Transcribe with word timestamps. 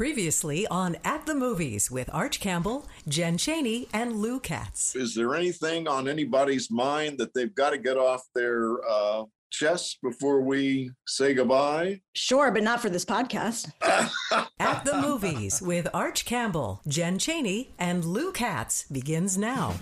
Previously 0.00 0.66
on 0.68 0.96
At 1.04 1.26
the 1.26 1.34
Movies 1.34 1.90
with 1.90 2.08
Arch 2.10 2.40
Campbell, 2.40 2.88
Jen 3.06 3.36
Cheney, 3.36 3.86
and 3.92 4.16
Lou 4.16 4.40
Katz. 4.40 4.96
Is 4.96 5.14
there 5.14 5.34
anything 5.34 5.86
on 5.86 6.08
anybody's 6.08 6.70
mind 6.70 7.18
that 7.18 7.34
they've 7.34 7.54
got 7.54 7.72
to 7.72 7.76
get 7.76 7.98
off 7.98 8.22
their 8.34 8.78
uh, 8.88 9.24
chest 9.50 9.98
before 10.02 10.40
we 10.40 10.90
say 11.06 11.34
goodbye? 11.34 12.00
Sure, 12.14 12.50
but 12.50 12.62
not 12.62 12.80
for 12.80 12.88
this 12.88 13.04
podcast. 13.04 13.72
At 14.58 14.86
the 14.86 14.96
Movies 15.02 15.60
with 15.60 15.86
Arch 15.92 16.24
Campbell, 16.24 16.80
Jen 16.88 17.18
Cheney, 17.18 17.74
and 17.78 18.02
Lou 18.02 18.32
Katz 18.32 18.86
begins 18.90 19.36
now. 19.36 19.74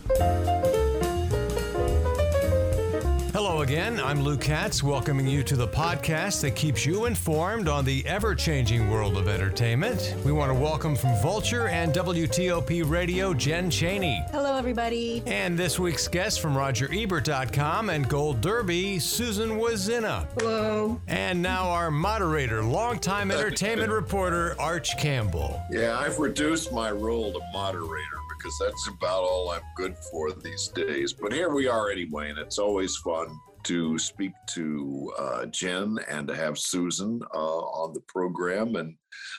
Hello 3.39 3.61
again. 3.61 4.00
I'm 4.00 4.23
Lou 4.23 4.36
Katz, 4.36 4.82
welcoming 4.82 5.29
you 5.29 5.45
to 5.45 5.54
the 5.54 5.68
podcast 5.68 6.41
that 6.41 6.57
keeps 6.57 6.84
you 6.84 7.04
informed 7.04 7.68
on 7.68 7.84
the 7.84 8.04
ever 8.04 8.34
changing 8.34 8.91
world 8.91 9.16
of 9.16 9.29
entertainment. 9.29 10.16
We 10.25 10.32
want 10.32 10.50
to 10.50 10.59
welcome 10.59 10.96
from 10.96 11.14
Vulture 11.22 11.68
and 11.68 11.95
WTOP 11.95 12.90
Radio, 12.90 13.32
Jen 13.32 13.71
Cheney. 13.71 14.25
Hello, 14.32 14.57
everybody. 14.57 15.22
And 15.25 15.57
this 15.57 15.79
week's 15.79 16.09
guest 16.09 16.40
from 16.40 16.54
RogerEbert.com 16.57 17.90
and 17.90 18.09
Gold 18.09 18.40
Derby, 18.40 18.98
Susan 18.98 19.50
Wloszczyna. 19.50 20.26
Hello. 20.40 21.00
And 21.07 21.40
now 21.40 21.68
our 21.68 21.93
moderator, 21.93 22.64
longtime 22.64 23.31
entertainment 23.31 23.93
reporter, 23.93 24.57
Arch 24.59 24.98
Campbell. 24.98 25.62
Yeah, 25.70 25.96
I've 25.96 26.18
reduced 26.18 26.73
my 26.73 26.90
role 26.90 27.32
to 27.32 27.40
moderator 27.53 28.18
because 28.38 28.56
that's 28.58 28.88
about 28.88 29.22
all 29.22 29.50
I'm 29.50 29.62
good 29.76 29.96
for 30.10 30.32
these 30.32 30.68
days. 30.68 31.12
But 31.12 31.32
here 31.32 31.50
we 31.50 31.66
are 31.66 31.90
anyway, 31.90 32.30
and 32.30 32.38
it's 32.38 32.58
always 32.58 32.97
fun 32.97 33.28
to 33.64 33.98
speak 33.98 34.33
to 34.50 35.12
uh, 35.19 35.47
Jen 35.47 35.98
and 36.08 36.28
to 36.28 36.36
have 36.36 36.58
Susan 36.58 37.20
uh, 37.34 37.58
on 37.58 37.92
the 37.92 38.00
program. 38.08 38.77
And 38.77 38.94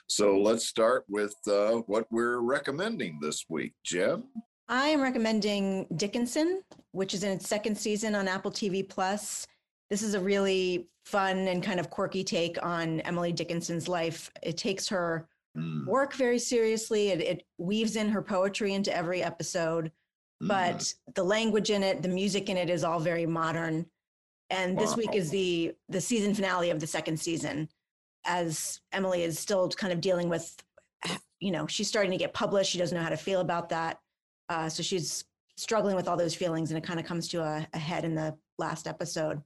so 0.07 0.37
let's 0.37 0.67
start 0.67 1.05
with 1.07 1.35
uh, 1.47 1.81
what 1.87 2.05
we're 2.11 2.39
recommending 2.39 3.19
this 3.21 3.45
week. 3.49 3.73
Jen? 3.83 4.23
I 4.67 4.89
am 4.89 5.01
recommending 5.01 5.87
Dickinson, 5.95 6.61
which 6.91 7.13
is 7.13 7.23
in 7.23 7.31
its 7.31 7.47
second 7.47 7.77
season 7.77 8.13
on 8.13 8.27
Apple 8.27 8.51
TV 8.51 8.87
Plus. 8.87 9.47
This 9.89 10.03
is 10.03 10.13
a 10.13 10.19
really 10.19 10.87
fun 11.05 11.47
and 11.47 11.63
kind 11.63 11.79
of 11.79 11.89
quirky 11.89 12.23
take 12.23 12.63
on 12.63 12.99
Emily 13.01 13.31
Dickinson's 13.31 13.87
life. 13.87 14.29
It 14.43 14.57
takes 14.57 14.87
her 14.89 15.27
Mm. 15.59 15.85
work 15.85 16.13
very 16.13 16.39
seriously. 16.39 17.09
It, 17.09 17.21
it 17.21 17.43
weaves 17.57 17.95
in 17.95 18.09
her 18.09 18.21
poetry 18.21 18.73
into 18.73 18.95
every 18.95 19.21
episode, 19.23 19.91
but 20.41 20.77
Mm. 20.79 20.93
the 21.15 21.23
language 21.23 21.69
in 21.69 21.83
it, 21.83 22.01
the 22.01 22.07
music 22.09 22.49
in 22.49 22.57
it 22.57 22.69
is 22.69 22.83
all 22.83 22.99
very 22.99 23.25
modern. 23.25 23.85
And 24.49 24.77
this 24.79 24.95
week 24.95 25.13
is 25.15 25.29
the 25.29 25.73
the 25.89 26.01
season 26.01 26.33
finale 26.33 26.69
of 26.71 26.79
the 26.79 26.87
second 26.87 27.19
season, 27.19 27.69
as 28.25 28.79
Emily 28.91 29.23
is 29.23 29.37
still 29.37 29.69
kind 29.69 29.93
of 29.93 30.01
dealing 30.01 30.27
with, 30.29 30.55
you 31.39 31.51
know, 31.51 31.67
she's 31.67 31.87
starting 31.87 32.11
to 32.11 32.17
get 32.17 32.33
published. 32.33 32.71
She 32.71 32.77
doesn't 32.79 32.97
know 32.97 33.03
how 33.03 33.09
to 33.09 33.17
feel 33.17 33.41
about 33.41 33.69
that, 33.69 33.99
uh, 34.49 34.67
so 34.69 34.81
she's 34.83 35.23
struggling 35.57 35.95
with 35.95 36.07
all 36.07 36.17
those 36.17 36.33
feelings, 36.35 36.71
and 36.71 36.77
it 36.77 36.83
kind 36.83 36.99
of 36.99 37.05
comes 37.05 37.27
to 37.29 37.41
a, 37.41 37.67
a 37.73 37.77
head 37.77 38.05
in 38.05 38.15
the 38.15 38.35
last 38.57 38.87
episode. 38.87 39.41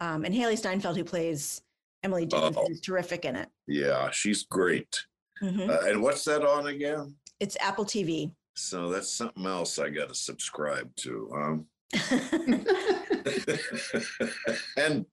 Um, 0.00 0.24
and 0.24 0.34
Hailee 0.34 0.56
Steinfeld, 0.58 0.96
who 0.96 1.04
plays 1.04 1.60
Emily 2.02 2.24
Dickinson, 2.26 2.62
Oh. 2.66 2.70
is 2.70 2.80
terrific 2.80 3.24
in 3.24 3.36
it. 3.36 3.48
Yeah, 3.66 4.10
she's 4.10 4.44
great. 4.44 4.96
Mhm. 5.42 5.68
Uh, 5.68 5.88
and 5.88 6.02
what's 6.02 6.24
that 6.24 6.44
on 6.44 6.68
again? 6.68 7.14
It's 7.40 7.56
Apple 7.60 7.84
TV. 7.84 8.32
So 8.56 8.90
that's 8.90 9.10
something 9.10 9.46
else 9.46 9.78
I 9.78 9.88
got 9.88 10.08
to 10.08 10.14
subscribe 10.14 10.94
to. 10.96 11.30
Um, 11.34 11.66
and 14.76 15.04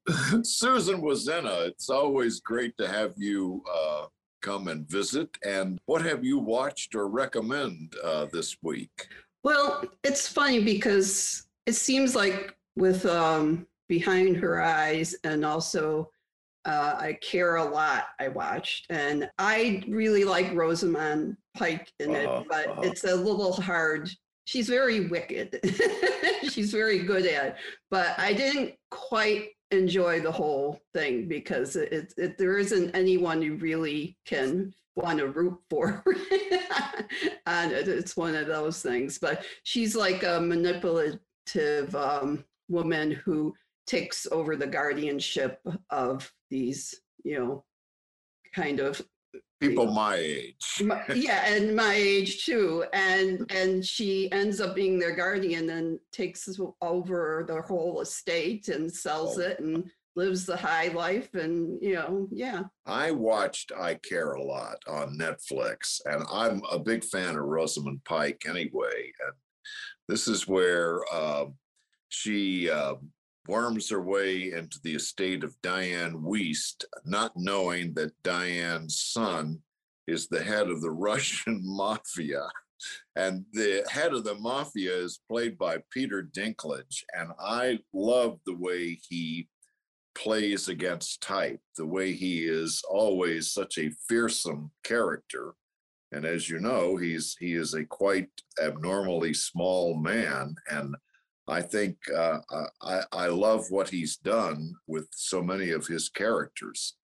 Susan 0.43 1.01
Wloszczyna, 1.01 1.67
it's 1.67 1.89
always 1.89 2.39
great 2.39 2.75
to 2.77 2.87
have 2.87 3.13
you 3.17 3.63
uh, 3.71 4.05
come 4.41 4.67
and 4.67 4.87
visit. 4.89 5.29
And 5.43 5.79
what 5.85 6.01
have 6.03 6.23
you 6.25 6.39
watched 6.39 6.95
or 6.95 7.07
recommend 7.07 7.95
uh, 8.03 8.25
this 8.31 8.57
week? 8.61 9.07
well, 9.43 9.83
it's 10.03 10.27
funny 10.27 10.63
because 10.63 11.45
it 11.67 11.73
seems 11.73 12.15
like 12.15 12.55
with 12.75 13.05
um, 13.05 13.67
Behind 13.87 14.35
Her 14.37 14.59
Eyes 14.59 15.15
and 15.23 15.45
also 15.45 16.09
uh, 16.65 16.95
I 16.99 17.17
Care 17.21 17.57
a 17.57 17.63
Lot, 17.63 18.05
I 18.19 18.27
watched. 18.27 18.87
And 18.89 19.29
I 19.37 19.83
really 19.87 20.23
like 20.23 20.53
Rosamund 20.53 21.37
Pike 21.57 21.91
in 21.99 22.15
Uh-huh, 22.15 22.41
it, 22.41 22.47
but 22.49 22.67
uh-huh. 22.67 22.81
it's 22.83 23.03
a 23.03 23.15
little 23.15 23.53
hard. 23.53 24.09
She's 24.45 24.67
very 24.67 25.07
wicked. 25.07 25.59
She's 26.49 26.71
very 26.71 26.99
good 26.99 27.25
at 27.25 27.45
it. 27.45 27.55
But 27.89 28.17
I 28.17 28.33
didn't 28.33 28.73
quite 28.91 29.49
enjoy 29.71 30.21
the 30.21 30.31
whole 30.31 30.79
thing 30.93 31.27
because 31.27 31.75
it, 31.75 32.13
it, 32.17 32.37
there 32.37 32.57
isn't 32.57 32.95
anyone 32.95 33.41
you 33.41 33.55
really 33.55 34.17
can 34.25 34.73
want 34.95 35.19
to 35.19 35.27
root 35.27 35.57
for 35.69 36.03
and 37.47 37.71
it, 37.71 37.87
it's 37.87 38.15
one 38.15 38.35
of 38.35 38.47
those 38.47 38.81
things 38.81 39.17
but 39.17 39.43
she's 39.63 39.95
like 39.95 40.23
a 40.23 40.39
manipulative 40.39 41.93
um, 41.95 42.45
woman 42.69 43.11
who 43.11 43.53
takes 43.85 44.25
over 44.31 44.55
the 44.55 44.67
guardianship 44.67 45.59
of 45.89 46.31
these 46.49 46.95
you 47.23 47.39
know 47.39 47.63
kind 48.53 48.79
of 48.79 49.01
People 49.61 49.87
my 49.91 50.15
age. 50.15 50.81
my- 50.83 51.03
yeah 51.15 51.45
and 51.47 51.75
my 51.75 51.93
age 51.93 52.45
too 52.45 52.85
and 52.93 53.49
and 53.55 53.83
she 53.85 54.29
ends 54.31 54.59
up 54.61 54.75
being 54.75 54.99
their 54.99 55.15
guardian 55.15 55.69
and 55.69 55.97
takes 56.11 56.47
over 56.81 57.45
the 57.47 57.61
whole 57.61 58.01
estate 58.01 58.67
and 58.67 58.91
sells 58.91 59.37
Oh. 59.37 59.41
it 59.41 59.59
and 59.59 59.89
lives 60.17 60.45
the 60.45 60.55
high 60.57 60.89
life 60.89 61.33
and 61.35 61.81
you 61.81 61.95
know 61.95 62.27
yeah 62.31 62.63
I 62.85 63.11
watched 63.11 63.71
I 63.77 63.95
Care 63.95 64.33
a 64.33 64.43
Lot 64.43 64.77
on 64.87 65.17
Netflix, 65.17 65.99
and 66.05 66.23
I'm 66.31 66.61
a 66.71 66.77
big 66.79 67.03
fan 67.03 67.35
of 67.35 67.43
Rosamund 67.43 68.01
Pike 68.05 68.43
anyway. 68.47 69.11
And 69.25 69.33
this 70.07 70.27
is 70.27 70.47
where 70.47 71.01
uh, 71.11 71.45
she 72.09 72.69
uh, 72.69 72.95
worms 73.47 73.89
her 73.89 74.01
way 74.01 74.51
into 74.51 74.79
the 74.83 74.95
estate 74.95 75.43
of 75.43 75.59
Dianne 75.61 76.21
Wiest, 76.21 76.85
not 77.05 77.33
knowing 77.35 77.93
that 77.93 78.13
Diane's 78.23 78.99
son 78.99 79.61
is 80.07 80.27
the 80.27 80.43
head 80.43 80.69
of 80.69 80.81
the 80.81 80.91
Russian 81.09 81.61
mafia. 81.63 82.47
And 83.15 83.45
the 83.53 83.85
head 83.89 84.13
of 84.13 84.23
the 84.23 84.35
mafia 84.35 84.93
is 84.95 85.19
played 85.29 85.57
by 85.57 85.79
Peter 85.91 86.23
Dinklage. 86.23 87.03
And 87.13 87.31
I 87.39 87.79
love 87.93 88.39
the 88.45 88.55
way 88.55 88.99
he 89.09 89.47
plays 90.15 90.69
against 90.69 91.21
type, 91.21 91.59
the 91.77 91.85
way 91.85 92.13
he 92.13 92.45
is 92.45 92.81
always 92.89 93.51
such 93.51 93.77
a 93.77 93.91
fearsome 94.07 94.71
character. 94.83 95.53
And 96.11 96.25
as 96.25 96.49
you 96.49 96.59
know, 96.59 96.95
he's 96.95 97.35
he 97.39 97.53
is 97.53 97.73
a 97.73 97.83
quite 97.83 98.29
abnormally 98.63 99.33
small 99.33 99.95
man, 99.95 100.55
and 100.69 100.95
I 101.47 101.61
think 101.61 101.97
uh, 102.15 102.39
I 102.81 103.01
I 103.11 103.27
love 103.27 103.65
what 103.69 103.89
he's 103.89 104.17
done 104.17 104.73
with 104.87 105.07
so 105.11 105.41
many 105.41 105.71
of 105.71 105.87
his 105.87 106.09
characters. 106.09 106.95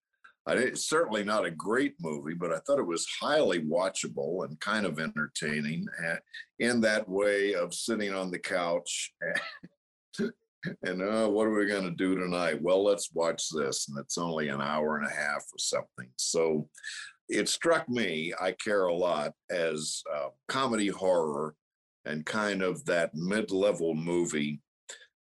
I, 0.47 0.53
it's 0.53 0.89
certainly 0.89 1.23
not 1.23 1.45
a 1.45 1.51
great 1.51 1.93
movie, 1.99 2.33
but 2.33 2.51
I 2.51 2.57
thought 2.59 2.79
it 2.79 2.87
was 2.87 3.07
highly 3.19 3.59
watchable 3.59 4.43
and 4.43 4.59
kind 4.59 4.87
of 4.87 4.99
entertaining, 4.99 5.85
uh, 6.03 6.15
in 6.57 6.81
that 6.81 7.07
way 7.07 7.53
of 7.53 7.75
sitting 7.75 8.11
on 8.11 8.31
the 8.31 8.39
couch 8.39 9.13
and 10.83 11.01
uh, 11.01 11.27
what 11.27 11.47
are 11.47 11.53
we 11.53 11.65
going 11.65 11.83
to 11.83 11.91
do 11.91 12.15
tonight? 12.15 12.61
Well, 12.61 12.83
let's 12.83 13.11
watch 13.13 13.49
this. 13.49 13.87
And 13.89 13.97
it's 13.97 14.17
only 14.17 14.49
an 14.49 14.61
hour 14.61 14.97
and 14.97 15.07
a 15.07 15.13
half 15.13 15.43
or 15.53 15.57
something. 15.57 16.09
So 16.17 16.67
it 17.29 17.49
struck 17.49 17.87
me, 17.89 18.33
I 18.39 18.51
care 18.51 18.85
a 18.85 18.93
lot, 18.93 19.33
as 19.49 20.03
uh, 20.13 20.29
comedy 20.47 20.87
horror 20.87 21.55
and 22.05 22.25
kind 22.25 22.61
of 22.61 22.83
that 22.85 23.13
mid 23.13 23.51
level 23.51 23.93
movie 23.93 24.61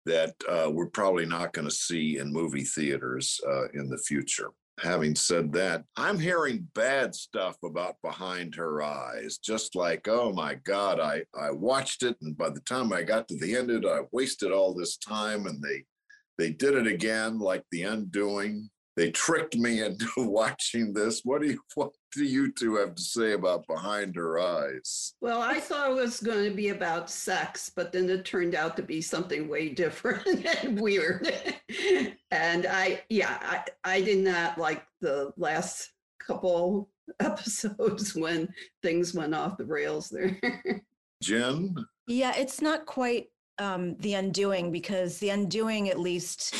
that 0.05 0.33
uh, 0.49 0.69
we're 0.71 0.87
probably 0.87 1.25
not 1.25 1.53
going 1.53 1.67
to 1.67 1.73
see 1.73 2.17
in 2.17 2.31
movie 2.31 2.63
theaters 2.63 3.39
uh, 3.47 3.67
in 3.73 3.89
the 3.89 3.97
future. 3.97 4.49
Having 4.81 5.15
said 5.15 5.51
that, 5.53 5.83
I'm 5.97 6.17
hearing 6.17 6.67
bad 6.73 7.13
stuff 7.13 7.57
about 7.65 7.97
Behind 8.01 8.55
Her 8.55 8.81
Eyes. 8.81 9.37
Just 9.37 9.75
like, 9.75 10.07
oh 10.07 10.31
my 10.31 10.55
God, 10.63 11.01
I, 11.01 11.23
I 11.37 11.51
watched 11.51 12.03
it, 12.03 12.15
and 12.21 12.37
by 12.37 12.49
the 12.49 12.61
time 12.61 12.93
I 12.93 13.03
got 13.03 13.27
to 13.27 13.37
the 13.37 13.57
end 13.57 13.71
of 13.71 13.83
it, 13.83 13.87
I 13.87 14.01
wasted 14.13 14.53
all 14.53 14.73
this 14.73 14.95
time, 14.97 15.47
and 15.47 15.61
they 15.61 15.83
they 16.37 16.51
did 16.51 16.75
it 16.75 16.87
again, 16.87 17.37
like 17.37 17.63
The 17.69 17.83
Undoing. 17.83 18.69
They 18.99 19.11
tricked 19.11 19.55
me 19.55 19.81
into 19.81 20.09
watching 20.17 20.91
this. 20.91 21.21
What 21.23 21.41
do 21.41 21.47
you 21.47 21.61
what 21.75 21.91
do 22.13 22.25
you 22.25 22.51
two 22.51 22.75
have 22.75 22.95
to 22.95 23.01
say 23.01 23.31
about 23.31 23.65
Behind 23.65 24.13
Her 24.13 24.41
Eyes? 24.41 25.13
Well, 25.21 25.41
I 25.41 25.61
thought 25.61 25.91
it 25.91 25.95
was 25.95 26.19
going 26.19 26.43
to 26.43 26.53
be 26.53 26.69
about 26.69 27.09
sex, 27.09 27.71
but 27.73 27.93
then 27.93 28.09
it 28.09 28.25
turned 28.25 28.55
out 28.55 28.75
to 28.75 28.83
be 28.83 28.99
something 28.99 29.47
way 29.47 29.69
different 29.69 30.45
and 30.63 30.81
weird. 30.81 31.31
and 32.31 32.67
I, 32.69 33.03
yeah, 33.07 33.37
I, 33.41 33.63
I 33.85 34.01
did 34.01 34.17
not 34.17 34.57
like 34.57 34.83
the 34.99 35.31
last 35.37 35.93
couple 36.19 36.89
episodes 37.21 38.13
when 38.15 38.49
things 38.83 39.13
went 39.13 39.33
off 39.33 39.55
the 39.55 39.65
rails 39.65 40.09
there. 40.09 40.37
Jen? 41.23 41.73
Yeah, 42.07 42.33
it's 42.35 42.61
not 42.61 42.85
quite 42.85 43.27
um, 43.59 43.95
the 43.99 44.15
undoing 44.15 44.73
because 44.73 45.19
the 45.19 45.29
undoing, 45.29 45.89
at 45.89 45.99
least, 45.99 46.53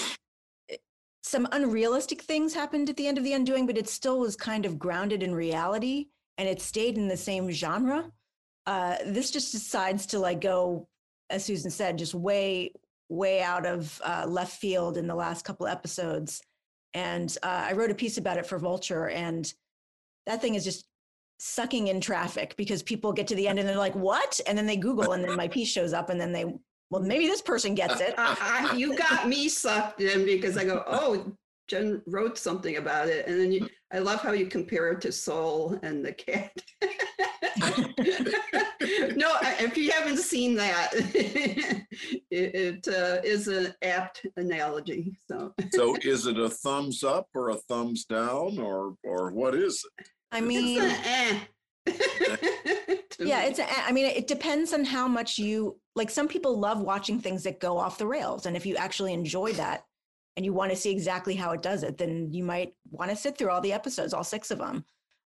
some 1.30 1.48
unrealistic 1.52 2.24
things 2.24 2.54
happened 2.54 2.90
at 2.90 2.98
the 2.98 3.08
end 3.08 3.18
of 3.18 3.24
the 3.24 3.34
undoing, 3.34 3.68
but 3.68 3.78
it 3.78 3.88
still 3.88 4.20
was 4.20 4.36
kind 4.36 4.66
of 4.66 4.80
grounded 4.80 5.22
in 5.22 5.34
reality. 5.36 6.08
and 6.40 6.48
it 6.48 6.62
stayed 6.62 6.98
in 6.98 7.10
the 7.10 7.18
same 7.18 7.52
genre. 7.52 8.10
Uh, 8.66 8.96
this 9.06 9.30
just 9.30 9.52
decides 9.52 10.06
to 10.06 10.20
like 10.20 10.40
go, 10.40 10.88
as 11.30 11.44
Susan 11.44 11.70
said, 11.70 11.98
just 11.98 12.14
way, 12.14 12.72
way 13.10 13.42
out 13.42 13.66
of 13.66 14.02
uh, 14.06 14.26
left 14.26 14.58
field 14.58 14.96
in 14.96 15.06
the 15.06 15.16
last 15.16 15.44
couple 15.44 15.68
episodes. 15.68 16.42
And 16.94 17.38
uh, 17.44 17.66
I 17.70 17.74
wrote 17.74 17.92
a 17.92 17.96
piece 17.96 18.18
about 18.18 18.38
it 18.38 18.46
for 18.46 18.58
Vulture, 18.58 19.10
and 19.10 19.54
that 20.28 20.42
thing 20.42 20.56
is 20.56 20.64
just 20.64 20.86
sucking 21.40 21.88
in 21.88 22.00
traffic 22.00 22.56
because 22.56 22.84
people 22.84 23.12
get 23.12 23.28
to 23.28 23.36
the 23.36 23.48
end 23.48 23.60
and 23.60 23.68
they're 23.68 23.76
like, 23.76 23.96
"What?" 23.96 24.40
And 24.48 24.58
then 24.58 24.66
they 24.66 24.78
Google, 24.78 25.12
and 25.12 25.24
then 25.24 25.36
my 25.36 25.50
piece 25.50 25.70
shows 25.70 25.92
up, 25.94 26.10
and 26.10 26.20
then 26.20 26.32
they, 26.32 26.46
well, 26.90 27.02
maybe 27.02 27.28
this 27.28 27.42
person 27.42 27.76
gets 27.76 28.02
it. 28.02 28.16
I, 28.18 28.70
I, 28.72 28.76
you 28.76 28.98
got 28.98 29.28
me 29.28 29.50
sucked 29.50 30.02
in 30.02 30.26
because 30.26 30.58
I 30.58 30.66
go, 30.66 30.84
oh, 30.88 31.34
Jen 31.68 32.02
wrote 32.08 32.38
something 32.38 32.78
about 32.78 33.08
it, 33.10 33.28
and 33.28 33.40
then 33.40 33.52
you, 33.52 33.70
I 33.94 34.00
love 34.00 34.22
how 34.22 34.32
you 34.32 34.48
compare 34.48 34.92
it 34.92 35.02
to 35.02 35.12
Soul 35.12 35.80
and 35.84 36.04
the 36.04 36.14
cat. 36.14 36.52
no, 39.16 39.36
if 39.60 39.78
you 39.78 39.92
haven't 39.92 40.18
seen 40.18 40.56
that, 40.56 40.90
it, 40.94 41.86
it 42.32 42.88
uh, 42.88 43.22
is 43.24 43.48
an 43.48 43.76
apt 43.84 44.26
analogy. 44.38 45.16
So, 45.28 45.54
so 45.72 45.96
is 46.02 46.26
it 46.26 46.40
a 46.40 46.50
thumbs 46.50 47.04
up 47.04 47.28
or 47.36 47.50
a 47.50 47.56
thumbs 47.56 48.06
down 48.06 48.58
or 48.58 48.96
or 49.04 49.32
what 49.32 49.54
is 49.54 49.86
it? 50.00 50.08
I 50.32 50.42
mean, 50.42 50.82
eh. 50.82 51.40
Yeah, 53.20 53.44
it's. 53.44 53.60
i 53.60 53.92
mean, 53.92 54.06
it 54.06 54.28
depends 54.28 54.74
on 54.74 54.86
how 54.86 55.08
much 55.08 55.38
you 55.38 55.78
like. 55.96 56.10
Some 56.10 56.28
people 56.28 56.58
love 56.58 56.82
watching 56.82 57.20
things 57.20 57.44
that 57.44 57.60
go 57.60 57.78
off 57.78 57.98
the 57.98 58.08
rails, 58.08 58.46
and 58.46 58.56
if 58.56 58.66
you 58.66 58.76
actually 58.76 59.14
enjoy 59.14 59.54
that, 59.54 59.84
and 60.38 60.46
you 60.46 60.54
want 60.54 60.72
to 60.72 60.76
see 60.76 60.92
exactly 60.92 61.36
how 61.36 61.52
it 61.52 61.62
does 61.62 61.84
it, 61.84 61.98
then 61.98 62.32
you 62.32 62.44
might 62.44 62.74
want 62.92 63.12
to 63.12 63.18
sit 63.18 63.38
through 63.38 63.50
all 63.50 63.62
the 63.62 63.74
episodes, 63.74 64.14
all 64.14 64.24
six 64.24 64.52
of 64.52 64.60
them. 64.60 64.86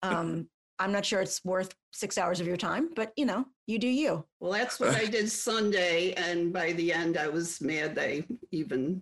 Um, 0.02 0.48
I'm 0.80 0.92
not 0.92 1.06
sure 1.06 1.22
it's 1.22 1.44
worth 1.46 1.74
six 1.94 2.18
hours 2.18 2.40
of 2.40 2.48
your 2.48 2.58
time, 2.58 2.90
but 2.96 3.14
you 3.16 3.26
know, 3.26 3.46
you 3.68 3.80
do 3.80 3.88
you. 3.88 4.26
Well, 4.40 4.52
that's 4.52 4.80
what 4.80 4.96
I 4.96 5.06
did 5.18 5.32
Sunday, 5.32 6.14
and 6.14 6.52
by 6.52 6.74
the 6.74 6.92
end, 6.92 7.18
I 7.18 7.28
was 7.28 7.62
mad 7.62 7.98
I 8.00 8.26
even 8.52 9.02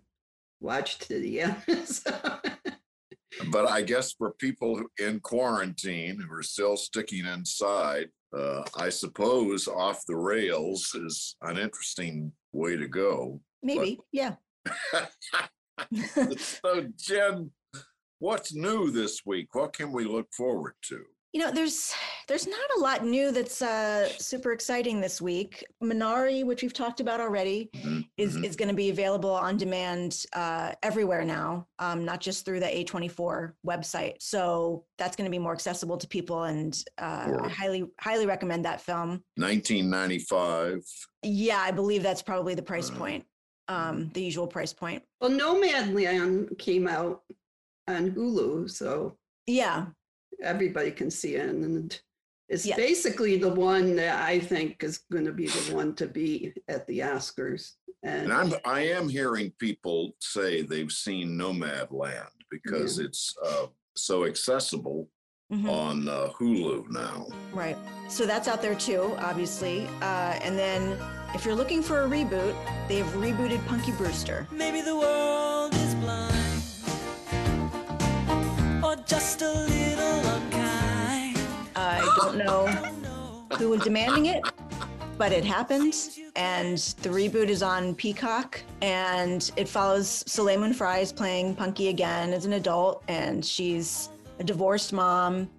watched 0.59 1.07
to 1.07 1.19
the 1.19 1.41
end. 1.41 1.55
so. 1.85 2.13
But 3.49 3.69
I 3.69 3.81
guess 3.81 4.13
for 4.13 4.33
people 4.33 4.83
in 4.99 5.19
quarantine 5.19 6.19
who 6.19 6.35
are 6.35 6.43
still 6.43 6.77
sticking 6.77 7.25
inside, 7.25 8.09
uh, 8.35 8.63
I 8.77 8.89
suppose 8.89 9.67
off 9.67 10.05
the 10.07 10.15
rails 10.15 10.93
is 10.95 11.35
an 11.41 11.57
interesting 11.57 12.31
way 12.51 12.77
to 12.77 12.87
go. 12.87 13.39
Maybe, 13.61 13.97
but... 13.97 14.05
yeah. 14.11 14.35
so, 16.37 16.87
Jen, 16.97 17.51
what's 18.19 18.53
new 18.53 18.91
this 18.91 19.21
week? 19.25 19.53
What 19.53 19.73
can 19.73 19.91
we 19.91 20.05
look 20.05 20.27
forward 20.33 20.75
to? 20.89 21.03
You 21.33 21.39
know, 21.39 21.49
there's 21.49 21.91
there's 22.27 22.45
not 22.45 22.69
a 22.77 22.79
lot 22.79 23.03
new 23.03 23.31
that's 23.31 23.63
uh, 23.63 24.07
super 24.19 24.51
exciting 24.51 25.01
this 25.01 25.19
week. 25.19 25.65
Minari, 25.83 26.45
which 26.45 26.61
we've 26.61 26.73
talked 26.73 26.99
about 26.99 27.19
already, 27.19 27.71
mm-hmm. 27.73 28.01
is 28.17 28.35
mm-hmm. 28.35 28.43
is 28.43 28.55
going 28.55 28.69
to 28.69 28.75
be 28.75 28.91
available 28.91 29.31
on 29.31 29.57
demand 29.57 30.27
uh, 30.33 30.73
everywhere 30.83 31.25
now, 31.25 31.65
um, 31.79 32.05
not 32.05 32.21
just 32.21 32.45
through 32.45 32.59
the 32.59 32.67
A24 32.67 33.53
website. 33.65 34.13
So 34.19 34.85
that's 34.99 35.15
going 35.15 35.25
to 35.25 35.31
be 35.31 35.39
more 35.39 35.53
accessible 35.53 35.97
to 35.97 36.07
people, 36.07 36.43
and 36.43 36.77
uh, 36.99 37.39
I 37.41 37.49
highly 37.49 37.85
highly 37.99 38.27
recommend 38.27 38.65
that 38.65 38.79
film. 38.79 39.23
1995. 39.37 40.83
Yeah, 41.23 41.57
I 41.57 41.71
believe 41.71 42.03
that's 42.03 42.21
probably 42.21 42.53
the 42.53 42.61
price 42.61 42.91
uh, 42.91 42.95
point, 42.95 43.25
um, 43.69 44.11
the 44.13 44.23
usual 44.23 44.45
price 44.45 44.71
point. 44.71 45.01
Well, 45.19 45.31
Nomadland 45.31 46.59
came 46.59 46.87
out 46.87 47.23
on 47.87 48.11
Hulu, 48.11 48.69
so 48.69 49.17
yeah 49.47 49.87
everybody 50.43 50.91
can 50.91 51.09
see 51.09 51.35
it. 51.35 51.49
And 51.49 51.99
it's 52.49 52.65
yeah. 52.65 52.75
basically 52.75 53.37
the 53.37 53.53
one 53.53 53.95
that 53.95 54.21
I 54.23 54.39
think 54.39 54.83
is 54.83 54.99
going 55.11 55.25
to 55.25 55.31
be 55.31 55.47
the 55.47 55.75
one 55.75 55.95
to 55.95 56.07
be 56.07 56.53
at 56.67 56.85
the 56.87 56.99
Oscars. 56.99 57.71
And, 58.03 58.31
and 58.31 58.33
I'm 58.33 58.53
I 58.65 58.81
am 58.81 59.07
hearing 59.07 59.53
people 59.59 60.11
say 60.19 60.61
they've 60.61 60.91
seen 60.91 61.37
Nomadland 61.37 62.27
because 62.51 62.99
yeah. 62.99 63.05
it's 63.05 63.33
uh, 63.45 63.67
so 63.95 64.25
accessible 64.25 65.07
mm-hmm. 65.51 65.69
on 65.69 66.09
uh, 66.09 66.29
Hulu 66.37 66.89
now. 66.89 67.27
Right. 67.53 67.77
So 68.09 68.25
that's 68.25 68.47
out 68.47 68.61
there 68.61 68.75
too, 68.75 69.15
obviously. 69.19 69.87
Uh, 70.01 70.37
and 70.41 70.57
then 70.57 70.97
if 71.33 71.45
you're 71.45 71.55
looking 71.55 71.81
for 71.81 72.03
a 72.03 72.07
reboot, 72.07 72.55
they've 72.87 73.05
rebooted 73.05 73.65
Punky 73.67 73.93
Brewster. 73.93 74.47
Maybe 74.51 74.81
the 74.81 74.95
world 74.95 75.73
is 75.73 75.95
blind, 75.95 76.35
or 78.83 78.95
just 79.05 79.41
a 79.41 79.51
little 79.51 79.63
I 79.63 79.69
don't 79.69 79.72
know 82.43 82.67
who 83.57 83.69
was 83.69 83.81
demanding 83.81 84.27
it, 84.27 84.43
but 85.17 85.31
it 85.31 85.43
happened. 85.43 85.95
And 86.35 86.77
the 87.01 87.09
reboot 87.09 87.47
is 87.47 87.61
on 87.61 87.95
Peacock, 87.95 88.61
and 88.81 89.51
it 89.55 89.67
follows 89.67 90.23
Soleil 90.27 90.59
Moon 90.59 90.73
Frye 90.73 91.05
playing 91.15 91.55
Punky 91.55 91.89
again 91.89 92.33
as 92.33 92.45
an 92.45 92.53
adult, 92.53 93.03
and 93.07 93.45
she's 93.45 94.09
a 94.39 94.43
divorced 94.43 94.93
mom, 94.93 95.49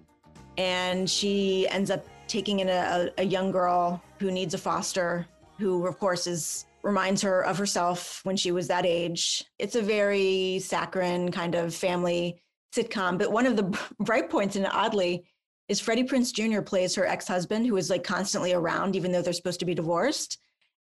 and 0.57 1.09
she 1.09 1.67
ends 1.69 1.89
up 1.89 2.05
taking 2.27 2.59
in 2.59 2.69
a, 2.69 3.09
a 3.17 3.23
young 3.23 3.51
girl 3.51 4.01
who 4.19 4.31
needs 4.31 4.53
a 4.53 4.57
foster, 4.57 5.25
who 5.57 5.85
of 5.87 5.97
course 5.99 6.27
is 6.27 6.65
reminds 6.83 7.21
her 7.21 7.43
of 7.45 7.57
herself 7.57 8.21
when 8.23 8.37
she 8.37 8.51
was 8.51 8.67
that 8.67 8.85
age. 8.85 9.43
It's 9.57 9.75
a 9.75 9.81
very 9.81 10.59
saccharine 10.59 11.31
kind 11.31 11.55
of 11.55 11.73
family 11.73 12.39
sitcom, 12.75 13.17
but 13.17 13.31
one 13.31 13.47
of 13.47 13.55
the 13.55 13.63
bright 13.99 14.29
points, 14.29 14.55
and 14.55 14.67
oddly, 14.67 15.25
is 15.67 15.79
Freddie 15.79 16.03
Prinze 16.03 16.33
Jr. 16.33 16.61
plays 16.61 16.95
her 16.95 17.05
ex-husband 17.05 17.65
who 17.65 17.77
is 17.77 17.89
like 17.89 18.03
constantly 18.03 18.53
around 18.53 18.95
even 18.95 19.11
though 19.11 19.21
they're 19.21 19.33
supposed 19.33 19.59
to 19.59 19.65
be 19.65 19.73
divorced. 19.73 20.39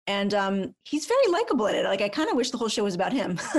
And 0.07 0.35
um, 0.35 0.75
he's 0.85 1.07
very 1.07 1.29
likable 1.29 1.67
in 1.67 1.77
it. 1.77 1.85
Like 1.85 2.03
I 2.03 2.09
kind 2.09 2.29
of 2.29 2.37
wish 2.37 2.51
the 2.51 2.59
whole 2.59 2.69
show 2.69 2.85
was 2.85 2.97
about 2.97 3.13
him. 3.13 3.39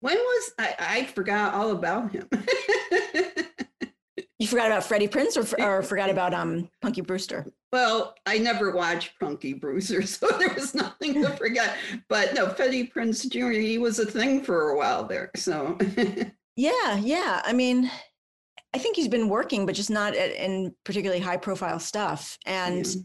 when 0.00 0.16
was 0.16 0.52
I, 0.58 0.74
I 0.78 1.04
forgot 1.04 1.54
all 1.54 1.70
about 1.70 2.12
him. 2.12 2.28
you 4.38 4.46
forgot 4.46 4.66
about 4.66 4.84
Freddie 4.84 5.08
Prinze 5.08 5.36
or, 5.36 5.62
or 5.62 5.82
forgot 5.82 6.10
about 6.10 6.34
um, 6.34 6.68
Punky 6.82 7.00
Brewster? 7.00 7.50
Well, 7.72 8.14
I 8.26 8.38
never 8.38 8.72
watched 8.72 9.18
Punky 9.20 9.54
Brewster, 9.54 10.02
so 10.02 10.28
there 10.38 10.52
was 10.52 10.74
nothing 10.74 11.22
to 11.22 11.30
forget. 11.30 11.76
But 12.08 12.34
no, 12.34 12.50
Freddie 12.50 12.88
Prinze 12.88 13.30
Jr., 13.30 13.52
he 13.52 13.78
was 13.78 13.98
a 13.98 14.06
thing 14.06 14.42
for 14.42 14.70
a 14.70 14.76
while 14.76 15.04
there. 15.04 15.30
So 15.36 15.78
yeah, 16.56 16.98
yeah. 16.98 17.42
I 17.44 17.52
mean, 17.52 17.90
I 18.72 18.78
think 18.78 18.96
he's 18.96 19.08
been 19.08 19.28
working, 19.28 19.66
but 19.66 19.74
just 19.74 19.90
not 19.90 20.14
in 20.14 20.74
particularly 20.84 21.20
high 21.20 21.36
profile 21.36 21.78
stuff. 21.80 22.38
And 22.46 22.86
yeah. 22.86 23.02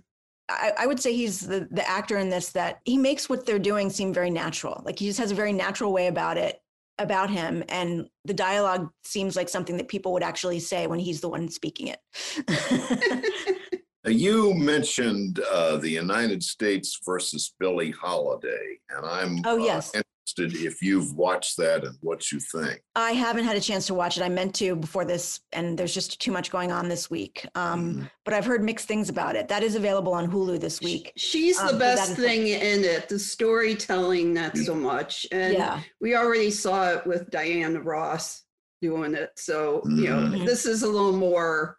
I, 0.50 0.72
I, 0.80 0.88
would 0.88 1.00
say 1.00 1.14
he's 1.14 1.40
the, 1.40 1.68
the 1.72 1.88
actor 1.90 2.18
in 2.18 2.30
this 2.30 2.52
that 2.52 2.80
he 2.86 2.98
makes 2.98 3.30
what 3.30 3.46
they're 3.46 3.58
doing 3.58 3.90
seem 3.90 4.14
very 4.14 4.30
natural. 4.30 4.84
Like 4.86 5.00
he 5.00 5.08
just 5.08 5.20
has 5.20 5.32
a 5.32 5.36
very 5.36 5.54
natural 5.54 5.92
way 5.92 6.06
about 6.06 6.38
it, 6.38 6.60
about 7.00 7.32
him. 7.32 7.64
And 7.68 8.08
the 8.26 8.34
dialogue 8.34 8.90
seems 9.04 9.36
like 9.36 9.50
something 9.50 9.78
that 9.78 9.88
people 9.88 10.14
would 10.14 10.24
actually 10.24 10.60
say 10.60 10.86
when 10.86 11.00
he's 11.00 11.20
the 11.20 11.30
one 11.30 11.50
speaking 11.50 11.88
it. 11.88 13.26
you 14.06 14.54
mentioned 14.54 15.40
uh, 15.52 15.78
the 15.78 15.90
United 15.90 16.44
States 16.44 17.00
versus 17.04 17.56
Billie 17.60 17.92
Holiday, 17.92 18.78
and 18.92 19.06
I'm 19.06 19.42
oh 19.46 19.58
yes. 19.58 19.96
Uh, 19.96 19.98
interested 19.98 20.05
if 20.38 20.82
you've 20.82 21.14
watched 21.14 21.58
that 21.58 21.84
and 21.84 21.96
what 22.02 22.32
you 22.32 22.40
think. 22.40 22.82
I 22.96 23.12
haven't 23.12 23.46
had 23.46 23.56
a 23.56 23.62
chance 23.62 23.88
to 23.88 23.94
watch 23.94 24.18
it. 24.18 24.24
I 24.24 24.30
meant 24.30 24.56
to 24.56 24.76
before 24.76 25.06
this, 25.06 25.40
and 25.54 25.78
there's 25.78 25.94
just 25.94 26.20
too 26.20 26.32
much 26.32 26.52
going 26.52 26.72
on 26.72 26.90
this 26.90 27.10
week. 27.10 27.48
Um, 27.56 27.94
mm-hmm. 27.94 28.04
But 28.24 28.34
I've 28.34 28.46
heard 28.46 28.64
mixed 28.64 28.88
things 28.88 29.10
about 29.10 29.36
it. 29.36 29.48
That 29.48 29.64
is 29.64 29.76
available 29.76 30.14
on 30.14 30.30
Hulu 30.30 30.60
this 30.60 30.82
week. 30.82 31.14
She's 31.16 31.60
um, 31.60 31.68
the 31.68 31.78
best 31.78 32.14
thing 32.14 32.48
in 32.48 32.84
it. 32.84 33.10
The 33.10 33.20
storytelling, 33.20 34.34
not 34.34 34.58
so 34.58 34.76
much. 34.76 35.26
And 35.32 35.54
yeah. 35.54 35.82
we 36.02 36.16
already 36.16 36.52
saw 36.52 36.90
it 36.92 37.06
with 37.06 37.30
Diana 37.30 37.80
Ross 37.82 38.44
doing 38.82 39.14
it. 39.16 39.32
So, 39.36 39.80
mm-hmm. 39.80 40.00
you 40.00 40.10
know, 40.10 40.18
mm-hmm. 40.18 40.46
this 40.46 40.66
is 40.66 40.84
a 40.84 40.88
little 40.88 41.14
more 41.14 41.78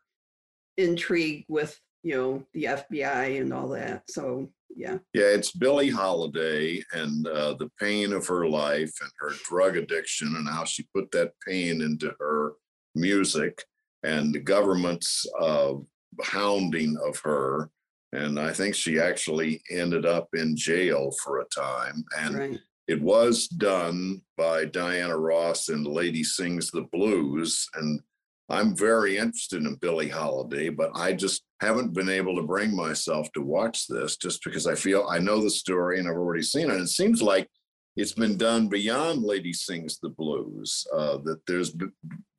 intrigue 0.76 1.44
with, 1.48 1.78
you 2.02 2.14
know, 2.14 2.46
the 2.52 2.64
FBI 2.64 3.40
and 3.40 3.52
all 3.52 3.68
that. 3.68 4.10
So 4.10 4.50
yeah. 4.74 4.98
Yeah, 5.14 5.26
it's 5.26 5.52
Billie 5.52 5.90
Holiday 5.90 6.82
and 6.92 7.26
uh, 7.26 7.54
the 7.54 7.70
pain 7.80 8.12
of 8.12 8.26
her 8.26 8.46
life 8.46 8.92
and 9.00 9.10
her 9.20 9.32
drug 9.44 9.76
addiction 9.76 10.34
and 10.36 10.48
how 10.48 10.64
she 10.64 10.86
put 10.94 11.10
that 11.12 11.32
pain 11.46 11.82
into 11.82 12.12
her 12.18 12.54
music 12.94 13.62
and 14.02 14.34
the 14.34 14.40
government's 14.40 15.26
uh, 15.40 15.74
hounding 16.22 16.96
of 17.04 17.18
her. 17.20 17.70
And 18.12 18.38
I 18.38 18.52
think 18.52 18.74
she 18.74 19.00
actually 19.00 19.62
ended 19.70 20.06
up 20.06 20.28
in 20.34 20.56
jail 20.56 21.10
for 21.22 21.40
a 21.40 21.46
time. 21.46 22.04
And 22.18 22.34
right. 22.38 22.60
it 22.86 23.02
was 23.02 23.48
done 23.48 24.22
by 24.36 24.66
Diana 24.66 25.16
Ross 25.16 25.68
and 25.68 25.86
Lady 25.86 26.22
Sings 26.22 26.70
the 26.70 26.86
Blues. 26.92 27.66
And 27.74 28.00
I'm 28.48 28.76
very 28.76 29.16
interested 29.16 29.64
in 29.64 29.74
Billie 29.76 30.08
Holiday, 30.08 30.68
but 30.68 30.90
I 30.94 31.12
just 31.12 31.42
haven't 31.60 31.94
been 31.94 32.08
able 32.08 32.36
to 32.36 32.42
bring 32.42 32.74
myself 32.74 33.30
to 33.32 33.42
watch 33.42 33.86
this 33.88 34.16
just 34.16 34.42
because 34.44 34.66
I 34.66 34.76
feel 34.76 35.06
I 35.10 35.18
know 35.18 35.42
the 35.42 35.50
story 35.50 35.98
and 35.98 36.08
I've 36.08 36.14
already 36.14 36.42
seen 36.42 36.70
it. 36.70 36.80
it 36.80 36.88
seems 36.88 37.22
like 37.22 37.48
it's 37.96 38.12
been 38.12 38.36
done 38.36 38.68
beyond 38.68 39.22
Lady 39.22 39.52
Sings 39.52 39.98
the 39.98 40.10
Blues, 40.10 40.86
uh, 40.94 41.16
that 41.24 41.40
there's 41.46 41.74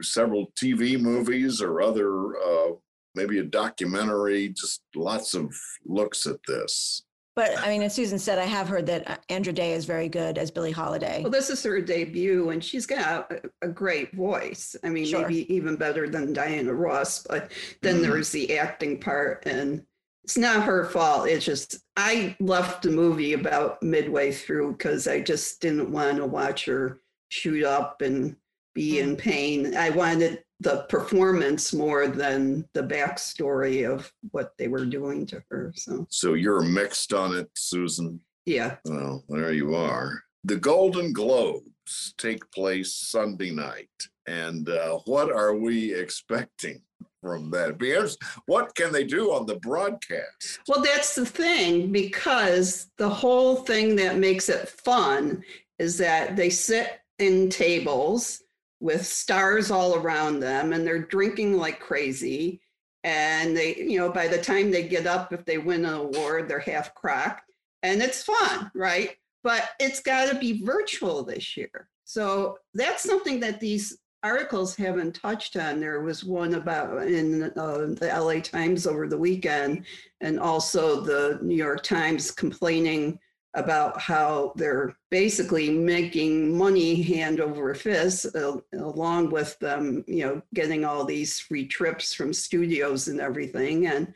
several 0.01 0.53
TV 0.61 0.99
movies 0.99 1.61
or 1.61 1.81
other 1.81 2.37
uh, 2.37 2.73
maybe 3.15 3.39
a 3.39 3.43
documentary, 3.43 4.49
just 4.49 4.83
lots 4.95 5.33
of 5.33 5.53
looks 5.85 6.25
at 6.27 6.37
this. 6.47 7.03
But 7.37 7.55
I 7.59 7.69
mean, 7.69 7.83
as 7.83 7.93
Susan 7.93 8.17
said, 8.17 8.39
I 8.39 8.45
have 8.45 8.67
heard 8.67 8.87
that 8.87 9.07
uh, 9.07 9.15
Andra 9.29 9.53
Day 9.53 9.73
is 9.73 9.85
very 9.85 10.09
good 10.09 10.39
as 10.39 10.49
Billie 10.49 10.71
Holiday. 10.71 11.21
Well, 11.21 11.31
this 11.31 11.51
is 11.51 11.61
her 11.61 11.79
debut, 11.79 12.49
and 12.49 12.63
she's 12.63 12.87
got 12.87 13.31
a, 13.31 13.41
a 13.61 13.67
great 13.67 14.11
voice. 14.15 14.75
I 14.83 14.89
mean, 14.89 15.05
Sure. 15.05 15.21
maybe 15.21 15.53
even 15.53 15.75
better 15.75 16.09
than 16.09 16.33
Diana 16.33 16.73
Ross. 16.73 17.21
But 17.29 17.51
then 17.83 17.97
Mhm. 17.97 18.01
there's 18.01 18.31
the 18.31 18.57
acting 18.57 18.99
part, 18.99 19.43
and 19.45 19.83
it's 20.23 20.35
not 20.35 20.63
her 20.63 20.85
fault. 20.85 21.29
It's 21.29 21.45
just 21.45 21.77
I 21.95 22.35
left 22.39 22.81
the 22.81 22.89
movie 22.89 23.33
about 23.33 23.83
midway 23.83 24.31
through 24.31 24.71
because 24.71 25.07
I 25.07 25.21
just 25.21 25.61
didn't 25.61 25.91
want 25.91 26.17
to 26.17 26.25
watch 26.25 26.65
her 26.65 27.01
shoot 27.29 27.63
up 27.63 28.01
and 28.01 28.35
be 28.73 28.97
in 28.99 29.15
pain. 29.15 29.75
I 29.77 29.91
wanted 29.91 30.43
the 30.59 30.85
performance 30.89 31.73
more 31.73 32.07
than 32.07 32.67
the 32.73 32.81
backstory 32.83 33.87
of 33.89 34.11
what 34.31 34.53
they 34.57 34.67
were 34.67 34.85
doing 34.85 35.25
to 35.27 35.43
her. 35.49 35.71
So 35.75 36.07
So 36.09 36.33
you're 36.33 36.61
mixed 36.63 37.13
on 37.13 37.35
it, 37.35 37.49
Susan. 37.55 38.19
yeah, 38.45 38.77
Well, 38.85 39.23
there 39.29 39.53
you 39.53 39.75
are. 39.75 40.23
The 40.43 40.55
Golden 40.55 41.13
Globes 41.13 42.13
take 42.17 42.49
place 42.51 42.93
Sunday 42.93 43.51
night. 43.51 43.89
And 44.27 44.67
uh, 44.69 44.99
what 45.05 45.31
are 45.31 45.55
we 45.55 45.93
expecting 45.93 46.81
from 47.21 47.49
that? 47.51 47.77
Because 47.77 48.17
what 48.45 48.73
can 48.75 48.91
they 48.91 49.03
do 49.03 49.31
on 49.33 49.45
the 49.45 49.55
broadcast? 49.57 50.59
Well, 50.67 50.81
that's 50.81 51.15
the 51.15 51.25
thing, 51.25 51.91
because 51.91 52.87
the 52.97 53.09
whole 53.09 53.57
thing 53.57 53.95
that 53.97 54.17
makes 54.17 54.49
it 54.49 54.67
fun 54.69 55.43
is 55.79 55.97
that 55.99 56.35
they 56.35 56.49
sit 56.49 56.99
in 57.19 57.49
tables 57.49 58.43
with 58.79 59.05
stars 59.05 59.71
all 59.71 59.95
around 59.95 60.39
them 60.39 60.73
and 60.73 60.85
they're 60.85 60.99
drinking 60.99 61.57
like 61.57 61.79
crazy. 61.79 62.61
And 63.03 63.55
they, 63.55 63.75
you 63.75 63.97
know, 63.97 64.11
by 64.11 64.27
the 64.27 64.41
time 64.41 64.69
they 64.69 64.87
get 64.87 65.07
up, 65.07 65.33
if 65.33 65.45
they 65.45 65.57
win 65.57 65.85
an 65.85 65.93
award, 65.93 66.47
they're 66.47 66.59
half 66.59 66.93
cracked 66.93 67.51
and 67.83 68.01
it's 68.01 68.23
fun, 68.23 68.71
right? 68.75 69.15
But 69.43 69.69
it's 69.79 70.01
got 70.01 70.29
to 70.31 70.37
be 70.37 70.63
virtual 70.63 71.23
this 71.23 71.55
year. 71.55 71.87
So 72.03 72.57
that's 72.73 73.03
something 73.03 73.39
that 73.41 73.59
these 73.59 73.97
articles 74.23 74.75
haven't 74.75 75.15
touched 75.15 75.55
on. 75.57 75.79
There 75.79 76.01
was 76.01 76.23
one 76.23 76.55
about 76.55 77.07
in 77.07 77.43
uh, 77.43 77.93
the 77.99 78.11
LA 78.13 78.41
Times 78.41 78.87
over 78.87 79.07
the 79.07 79.17
weekend 79.17 79.85
and 80.21 80.39
also 80.39 81.01
the 81.01 81.39
New 81.41 81.55
York 81.55 81.83
Times 81.83 82.31
complaining 82.31 83.19
about 83.57 83.99
how 83.99 84.53
they're 84.55 84.95
basically 85.09 85.69
making 85.69 86.55
money 86.55 87.01
hand 87.01 87.41
over 87.41 87.73
fist, 87.73 88.27
uh, 88.35 88.57
along 88.73 89.31
with 89.31 89.57
them, 89.59 90.05
you 90.07 90.23
know, 90.23 90.41
getting 90.53 90.85
all 90.85 91.03
these 91.03 91.39
free 91.39 91.65
trips 91.65 92.13
from 92.13 92.31
studios 92.31 93.07
and 93.07 93.19
everything. 93.19 93.87
And, 93.87 94.13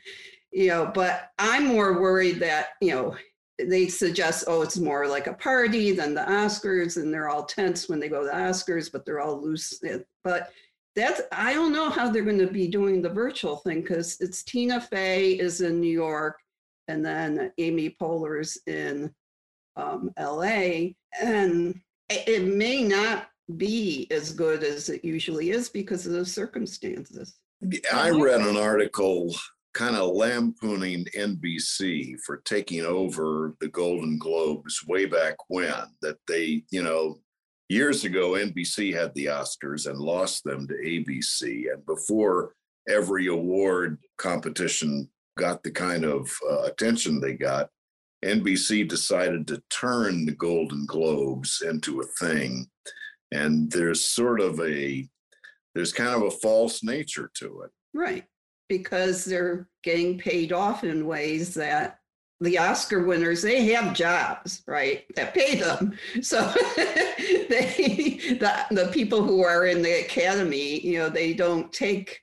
you 0.52 0.68
know, 0.68 0.90
but 0.94 1.32
I'm 1.38 1.66
more 1.66 2.00
worried 2.00 2.38
that, 2.40 2.68
you 2.80 2.92
know, 2.92 3.16
they 3.58 3.88
suggest, 3.88 4.44
oh, 4.46 4.62
it's 4.62 4.78
more 4.78 5.08
like 5.08 5.26
a 5.26 5.34
party 5.34 5.92
than 5.92 6.14
the 6.14 6.22
Oscars, 6.22 6.96
and 6.96 7.12
they're 7.12 7.28
all 7.28 7.44
tense 7.44 7.88
when 7.88 7.98
they 7.98 8.08
go 8.08 8.20
to 8.20 8.26
the 8.26 8.32
Oscars, 8.32 8.90
but 8.90 9.04
they're 9.04 9.20
all 9.20 9.42
loose. 9.42 9.82
But 10.24 10.52
that's 10.94 11.22
I 11.32 11.54
don't 11.54 11.72
know 11.72 11.90
how 11.90 12.10
they're 12.10 12.22
going 12.22 12.38
to 12.38 12.46
be 12.46 12.68
doing 12.68 13.02
the 13.02 13.08
virtual 13.08 13.56
thing 13.56 13.80
because 13.80 14.20
it's 14.20 14.42
Tina 14.42 14.80
Fey 14.80 15.32
is 15.32 15.60
in 15.60 15.80
New 15.80 15.92
York, 15.92 16.38
and 16.88 17.04
then 17.04 17.52
Amy 17.58 17.96
Poehler's 18.00 18.58
in 18.66 19.12
um, 19.76 20.10
L.A. 20.16 20.96
and 21.20 21.80
it, 22.08 22.28
it 22.28 22.44
may 22.44 22.82
not 22.82 23.28
be 23.56 24.06
as 24.10 24.32
good 24.32 24.62
as 24.62 24.88
it 24.88 25.04
usually 25.04 25.50
is 25.50 25.68
because 25.68 26.06
of 26.06 26.12
the 26.12 26.24
circumstances. 26.24 27.36
I 27.92 28.10
read 28.10 28.40
an 28.40 28.56
article 28.56 29.34
kind 29.74 29.96
of 29.96 30.14
lampooning 30.14 31.06
NBC 31.16 32.16
for 32.24 32.38
taking 32.38 32.84
over 32.84 33.54
the 33.60 33.68
Golden 33.68 34.18
Globes 34.18 34.84
way 34.86 35.06
back 35.06 35.36
when, 35.48 35.72
that 36.02 36.18
they, 36.28 36.64
you 36.70 36.82
know, 36.82 37.20
years 37.68 38.04
ago, 38.04 38.32
NBC 38.32 38.94
had 38.94 39.14
the 39.14 39.26
Oscars 39.26 39.88
and 39.88 39.98
lost 39.98 40.44
them 40.44 40.66
to 40.68 40.74
ABC. 40.74 41.72
And 41.72 41.84
before 41.86 42.54
every 42.88 43.28
award 43.28 43.98
competition 44.18 45.08
got 45.38 45.62
the 45.62 45.70
kind 45.70 46.04
of 46.04 46.30
uh, 46.50 46.62
attention 46.64 47.20
they 47.20 47.32
got, 47.34 47.70
NBC 48.24 48.88
decided 48.88 49.46
to 49.48 49.62
turn 49.70 50.26
the 50.26 50.32
Golden 50.32 50.86
Globes 50.86 51.62
into 51.66 52.00
a 52.00 52.06
thing. 52.24 52.66
And 53.32 53.70
there's 53.70 54.04
sort 54.04 54.40
of 54.40 54.60
a, 54.60 55.08
there's 55.74 55.92
kind 55.92 56.10
of 56.10 56.22
a 56.22 56.30
false 56.30 56.84
nature 56.84 57.30
to 57.34 57.62
it. 57.62 57.70
Right. 57.94 58.24
Because 58.68 59.24
they're 59.24 59.68
getting 59.82 60.18
paid 60.18 60.52
off 60.52 60.84
in 60.84 61.06
ways 61.06 61.54
that 61.54 61.98
the 62.40 62.58
Oscar 62.58 63.04
winners, 63.04 63.42
they 63.42 63.66
have 63.66 63.94
jobs, 63.94 64.62
right, 64.66 65.04
that 65.14 65.32
pay 65.32 65.56
them. 65.56 65.96
So 66.22 66.52
they, 66.76 68.18
the, 68.40 68.66
the 68.70 68.90
people 68.92 69.22
who 69.22 69.42
are 69.44 69.66
in 69.66 69.82
the 69.82 70.00
academy, 70.00 70.80
you 70.80 70.98
know, 70.98 71.08
they 71.08 71.34
don't 71.34 71.72
take 71.72 72.20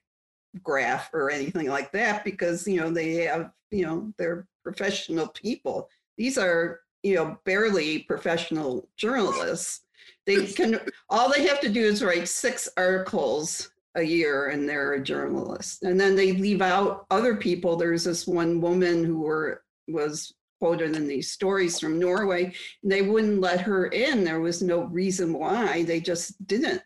graph 0.63 1.09
or 1.13 1.29
anything 1.29 1.67
like 1.67 1.91
that 1.93 2.23
because, 2.23 2.67
you 2.67 2.81
know, 2.81 2.89
they 2.89 3.15
have, 3.25 3.51
you 3.71 3.85
know, 3.85 4.13
they're 4.17 4.47
professional 4.63 5.27
people. 5.29 5.89
These 6.17 6.37
are, 6.37 6.81
you 7.03 7.15
know, 7.15 7.37
barely 7.45 7.99
professional 7.99 8.87
journalists. 8.97 9.81
They 10.25 10.45
can, 10.53 10.79
all 11.09 11.31
they 11.31 11.47
have 11.47 11.59
to 11.61 11.69
do 11.69 11.81
is 11.81 12.03
write 12.03 12.27
six 12.27 12.69
articles 12.77 13.71
a 13.95 14.03
year 14.03 14.49
and 14.49 14.67
they're 14.67 14.93
a 14.93 15.03
journalist. 15.03 15.83
And 15.83 15.99
then 15.99 16.15
they 16.15 16.31
leave 16.33 16.61
out 16.61 17.05
other 17.09 17.35
people. 17.35 17.75
There's 17.75 18.03
this 18.03 18.27
one 18.27 18.61
woman 18.61 19.03
who 19.03 19.19
were 19.19 19.63
was 19.87 20.33
quoted 20.59 20.95
in 20.95 21.07
these 21.07 21.31
stories 21.31 21.79
from 21.79 21.99
Norway, 21.99 22.53
and 22.83 22.91
they 22.91 23.01
wouldn't 23.01 23.41
let 23.41 23.61
her 23.61 23.87
in. 23.87 24.23
There 24.23 24.41
was 24.41 24.61
no 24.61 24.83
reason 24.83 25.33
why. 25.33 25.83
They 25.83 25.99
just 25.99 26.45
didn't. 26.47 26.83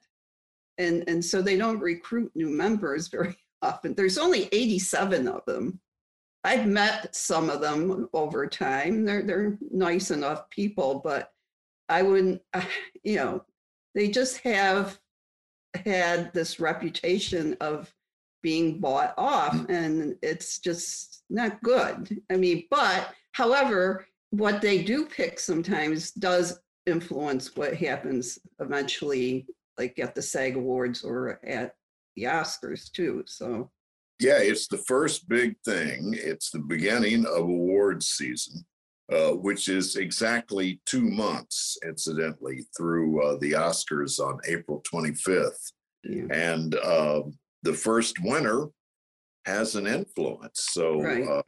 And 0.77 1.03
and 1.08 1.24
so 1.24 1.42
they 1.42 1.58
don't 1.58 1.80
recruit 1.80 2.32
new 2.36 2.50
members 2.50 3.08
very 3.08 3.36
often. 3.62 3.94
There's 3.96 4.18
only 4.18 4.50
87 4.51 5.27
of 5.27 5.46
them. 5.46 5.80
I've 6.43 6.67
met 6.67 7.15
some 7.15 7.50
of 7.50 7.62
them 7.62 8.09
over 8.13 8.47
time. 8.47 9.05
They're 9.05 9.23
they're 9.23 9.57
nice 9.71 10.12
enough 10.12 10.50
people, 10.50 11.01
but 11.03 11.31
I 11.89 12.01
wouldn't, 12.01 12.41
you 13.03 13.15
know, 13.15 13.43
they 13.95 14.09
just 14.09 14.38
have 14.39 15.00
had 15.85 16.33
this 16.33 16.59
reputation 16.59 17.55
of 17.62 17.93
being 18.41 18.79
bought 18.79 19.13
off 19.17 19.53
mm. 19.53 19.69
and 19.69 20.15
it's 20.21 20.59
just 20.59 21.23
not 21.29 21.62
good. 21.63 22.21
I 22.31 22.35
mean, 22.35 22.65
but 22.69 23.13
however, 23.31 24.05
what 24.31 24.62
they 24.62 24.83
do 24.83 25.05
pick 25.05 25.39
sometimes 25.39 26.12
does 26.12 26.59
influence 26.85 27.55
what 27.55 27.75
happens 27.75 28.38
eventually, 28.59 29.47
like 29.77 29.97
at 30.00 30.13
the 30.13 30.21
SAG 30.21 30.57
Awards 30.57 31.03
or 31.03 31.39
at 31.45 31.75
the 32.15 32.23
Oscars 32.23 32.91
too. 32.91 33.23
So 33.25 33.71
Yeah, 34.24 34.38
it's 34.38 34.68
the 34.68 34.77
first 34.77 35.27
big 35.27 35.58
thing. 35.65 36.15
It's 36.18 36.50
the 36.50 36.60
beginning 36.60 37.25
of 37.25 37.42
awards 37.42 38.08
season, 38.08 38.65
uh, 39.12 39.32
which 39.32 39.68
is 39.68 39.98
exactly 39.98 40.80
two 40.86 41.01
months, 41.01 41.77
incidentally, 41.86 42.65
through 42.77 43.22
uh, 43.22 43.38
the 43.42 43.51
Oscars 43.51 44.20
on 44.20 44.39
April 44.48 44.82
25th. 44.89 45.74
yeah. 46.06 46.24
And 46.32 46.75
uh, 46.75 47.24
the 47.63 47.74
first 47.74 48.15
winner 48.24 48.68
has 49.46 49.75
an 49.75 49.88
influence. 49.88 50.70
So, 50.72 51.01
Right. 51.01 51.27
uh, 51.27 51.42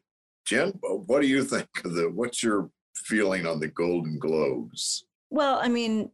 Jen, 0.45 0.71
what 0.81 1.21
do 1.21 1.27
you 1.27 1.45
think 1.45 1.69
of 1.85 1.93
the, 1.95 2.09
what's 2.11 2.43
your 2.43 2.69
feeling 2.93 3.47
on 3.47 3.61
the 3.61 3.69
Golden 3.69 4.19
Globes? 4.19 5.05
Well, 5.29 5.59
I 5.61 5.69
mean, 5.69 6.11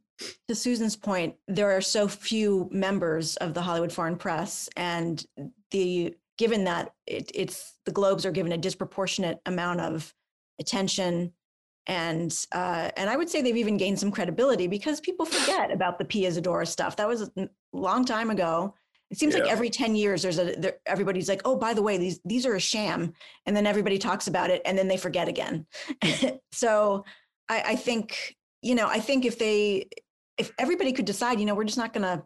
to 0.48 0.54
Susan's 0.54 0.96
point, 0.96 1.34
there 1.48 1.76
are 1.76 1.82
so 1.82 2.08
few 2.08 2.70
members 2.72 3.36
of 3.38 3.56
the 3.56 3.62
Hollywood 3.64 3.92
Foreign 3.92 4.16
Press, 4.16 4.70
and 4.78 5.26
the 5.72 6.14
given 6.42 6.64
that 6.64 6.92
it, 7.06 7.30
it's 7.36 7.76
the 7.86 7.92
Globes 7.92 8.26
are 8.26 8.32
given 8.32 8.52
a 8.52 8.58
disproportionate 8.58 9.40
amount 9.46 9.80
of 9.80 10.12
attention, 10.60 11.34
and 11.86 12.36
uh, 12.52 12.90
and 12.98 13.12
I 13.12 13.16
would 13.16 13.30
say 13.30 13.44
they've 13.44 13.56
even 13.56 13.78
gained 13.78 14.00
some 14.00 14.10
credibility 14.10 14.66
because 14.66 15.00
people 15.00 15.26
forget 15.38 15.72
about 15.72 16.00
the 16.00 16.06
Pia 16.06 16.32
Zadora 16.32 16.68
stuff. 16.68 16.96
That 16.96 17.08
was 17.08 17.30
a 17.38 17.48
long 17.74 18.06
time 18.06 18.32
ago. 18.32 18.74
It 19.12 19.20
seems 19.20 19.36
like 19.36 19.44
every 19.44 19.70
ten 19.70 19.96
years, 19.96 20.24
there's 20.24 20.40
a 20.40 20.56
there, 20.56 20.78
everybody's 20.88 21.30
like, 21.30 21.44
oh, 21.46 21.56
by 21.56 21.76
the 21.76 21.84
way, 21.84 22.00
these 22.00 22.20
these 22.26 22.48
are 22.48 22.56
a 22.56 22.60
sham, 22.60 23.14
and 23.46 23.56
then 23.56 23.68
everybody 23.68 24.00
talks 24.00 24.26
about 24.26 24.50
it, 24.50 24.64
and 24.66 24.76
then 24.76 24.88
they 24.88 24.98
forget 24.98 25.28
again. 25.28 25.68
so 26.52 27.06
I, 27.50 27.64
I 27.68 27.76
think 27.76 28.36
you 28.64 28.74
know, 28.74 28.88
I 28.88 29.00
think 29.00 29.26
if 29.26 29.38
they 29.38 29.90
if 30.40 30.52
everybody 30.58 30.92
could 30.92 31.06
decide, 31.06 31.40
you 31.40 31.46
know, 31.46 31.54
we're 31.54 31.66
just 31.66 31.78
not 31.78 31.94
gonna 31.94 32.26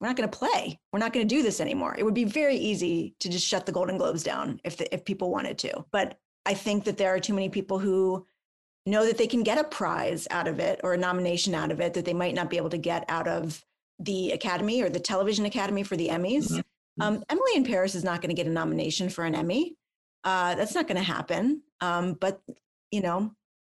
we're 0.00 0.08
not 0.08 0.16
gonna 0.16 0.28
play. 0.28 0.78
We're 0.92 0.98
not 0.98 1.12
gonna 1.12 1.24
do 1.26 1.42
this 1.42 1.60
anymore. 1.60 1.94
It 1.98 2.04
would 2.04 2.14
be 2.14 2.24
very 2.24 2.56
easy 2.56 3.14
to 3.20 3.28
just 3.28 3.46
shut 3.46 3.66
the 3.66 3.72
Golden 3.72 3.98
Globes 3.98 4.22
down 4.22 4.60
if 4.64 4.76
the, 4.76 4.92
if 4.94 5.04
people 5.04 5.30
wanted 5.30 5.58
to. 5.58 5.84
But 5.92 6.18
I 6.46 6.54
think 6.54 6.84
that 6.84 6.96
there 6.96 7.14
are 7.14 7.20
too 7.20 7.34
many 7.34 7.48
people 7.50 7.78
who 7.78 8.26
know 8.86 9.04
that 9.04 9.18
they 9.18 9.26
can 9.26 9.42
get 9.42 9.58
a 9.58 9.64
prize 9.64 10.26
out 10.30 10.48
of 10.48 10.58
it 10.58 10.80
or 10.82 10.94
a 10.94 10.98
nomination 10.98 11.54
out 11.54 11.70
of 11.70 11.80
it 11.80 11.94
that 11.94 12.04
they 12.06 12.14
might 12.14 12.34
not 12.34 12.48
be 12.48 12.56
able 12.56 12.70
to 12.70 12.78
get 12.78 13.04
out 13.08 13.28
of 13.28 13.62
the 13.98 14.32
Academy 14.32 14.82
or 14.82 14.88
the 14.88 14.98
Television 14.98 15.44
Academy 15.44 15.82
for 15.82 15.96
the 15.96 16.08
Emmys. 16.08 16.50
Mhm. 16.50 16.62
Um, 17.00 17.24
Emily 17.28 17.52
in 17.54 17.64
Paris 17.64 17.94
is 17.94 18.04
not 18.04 18.22
going 18.22 18.30
to 18.30 18.34
get 18.34 18.46
a 18.46 18.50
nomination 18.50 19.10
for 19.10 19.24
an 19.24 19.34
Emmy. 19.34 19.76
Uh, 20.24 20.54
that's 20.54 20.74
not 20.74 20.88
going 20.88 20.96
to 20.96 21.02
happen. 21.02 21.62
Um, 21.82 22.14
but 22.14 22.40
you 22.90 23.02
know, 23.02 23.32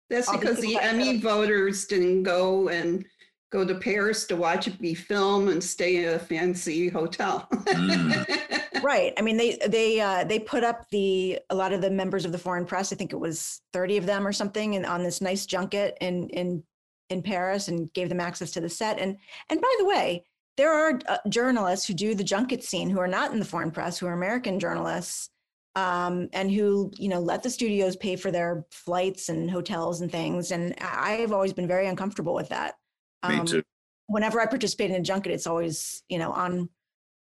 That's 0.10 0.32
because 0.32 0.60
the 0.60 0.78
Emmy 0.78 1.18
voters 1.18 1.86
didn't 1.86 2.24
go 2.24 2.70
and 2.70 3.06
go 3.52 3.66
to 3.66 3.76
Paris 3.76 4.26
to 4.26 4.36
watch 4.36 4.68
it 4.68 4.80
be 4.80 4.94
filmed 4.94 5.50
and 5.50 5.64
stay 5.64 5.98
in 5.98 6.14
a 6.14 6.20
fancy 6.20 6.88
hotel. 6.88 7.48
Mm. 7.52 8.62
right? 8.84 9.14
I 9.18 9.22
mean, 9.22 9.38
they 9.38 9.58
they 9.68 10.00
uh, 10.00 10.24
they 10.24 10.40
put 10.40 10.64
up 10.64 10.90
the 10.90 11.40
a 11.50 11.56
lot 11.56 11.74
of 11.74 11.82
the 11.82 11.92
members 11.92 12.26
of 12.26 12.32
the 12.32 12.38
foreign 12.38 12.66
press. 12.66 12.92
I 12.92 12.96
think 12.96 13.14
it 13.14 13.20
was 13.20 13.62
thirty 13.74 13.98
of 13.98 14.06
them 14.06 14.26
or 14.26 14.34
something, 14.34 14.76
and 14.76 14.86
on 14.86 15.04
this 15.04 15.22
nice 15.22 15.46
junket 15.46 15.98
in 16.02 16.30
in 16.30 16.64
in 17.10 17.22
Paris, 17.22 17.68
and 17.68 17.92
gave 17.94 18.10
them 18.10 18.22
access 18.22 18.52
to 18.52 18.62
the 18.62 18.70
set. 18.70 19.00
And 19.00 19.18
and 19.50 19.62
by 19.62 19.76
the 19.80 19.86
way, 19.86 20.24
there 20.58 20.72
are 20.72 21.00
uh, 21.08 21.18
journalists 21.30 21.86
who 21.86 21.94
do 21.94 22.16
the 22.16 22.24
junket 22.24 22.64
scene 22.64 22.90
who 22.90 23.00
are 23.00 23.08
not 23.08 23.32
in 23.32 23.40
the 23.40 23.46
foreign 23.46 23.72
press, 23.72 24.00
who 24.00 24.08
are 24.08 24.14
American 24.14 24.60
journalists, 24.60 25.30
um, 25.76 26.30
and 26.32 26.50
who 26.50 26.92
you 26.96 27.10
know 27.10 27.20
let 27.20 27.44
the 27.44 27.50
studios 27.50 27.98
pay 27.98 28.16
for 28.16 28.32
their 28.32 28.66
flights 28.72 29.28
and 29.28 29.52
hotels 29.52 30.00
and 30.00 30.12
things. 30.12 30.52
And 30.52 30.74
I- 30.80 31.20
I've 31.22 31.34
always 31.34 31.54
been 31.54 31.68
very 31.68 31.88
uncomfortable 31.88 32.34
with 32.34 32.50
that. 32.50 32.76
Me 33.28 33.40
Um, 33.40 33.46
too. 33.46 33.64
whenever 34.08 34.40
I 34.40 34.46
participate 34.46 34.90
in 34.90 34.98
a 34.98 35.04
junket, 35.04 35.32
it's 35.32 35.48
always, 35.48 36.04
you 36.10 36.18
know, 36.18 36.32
on 36.32 36.70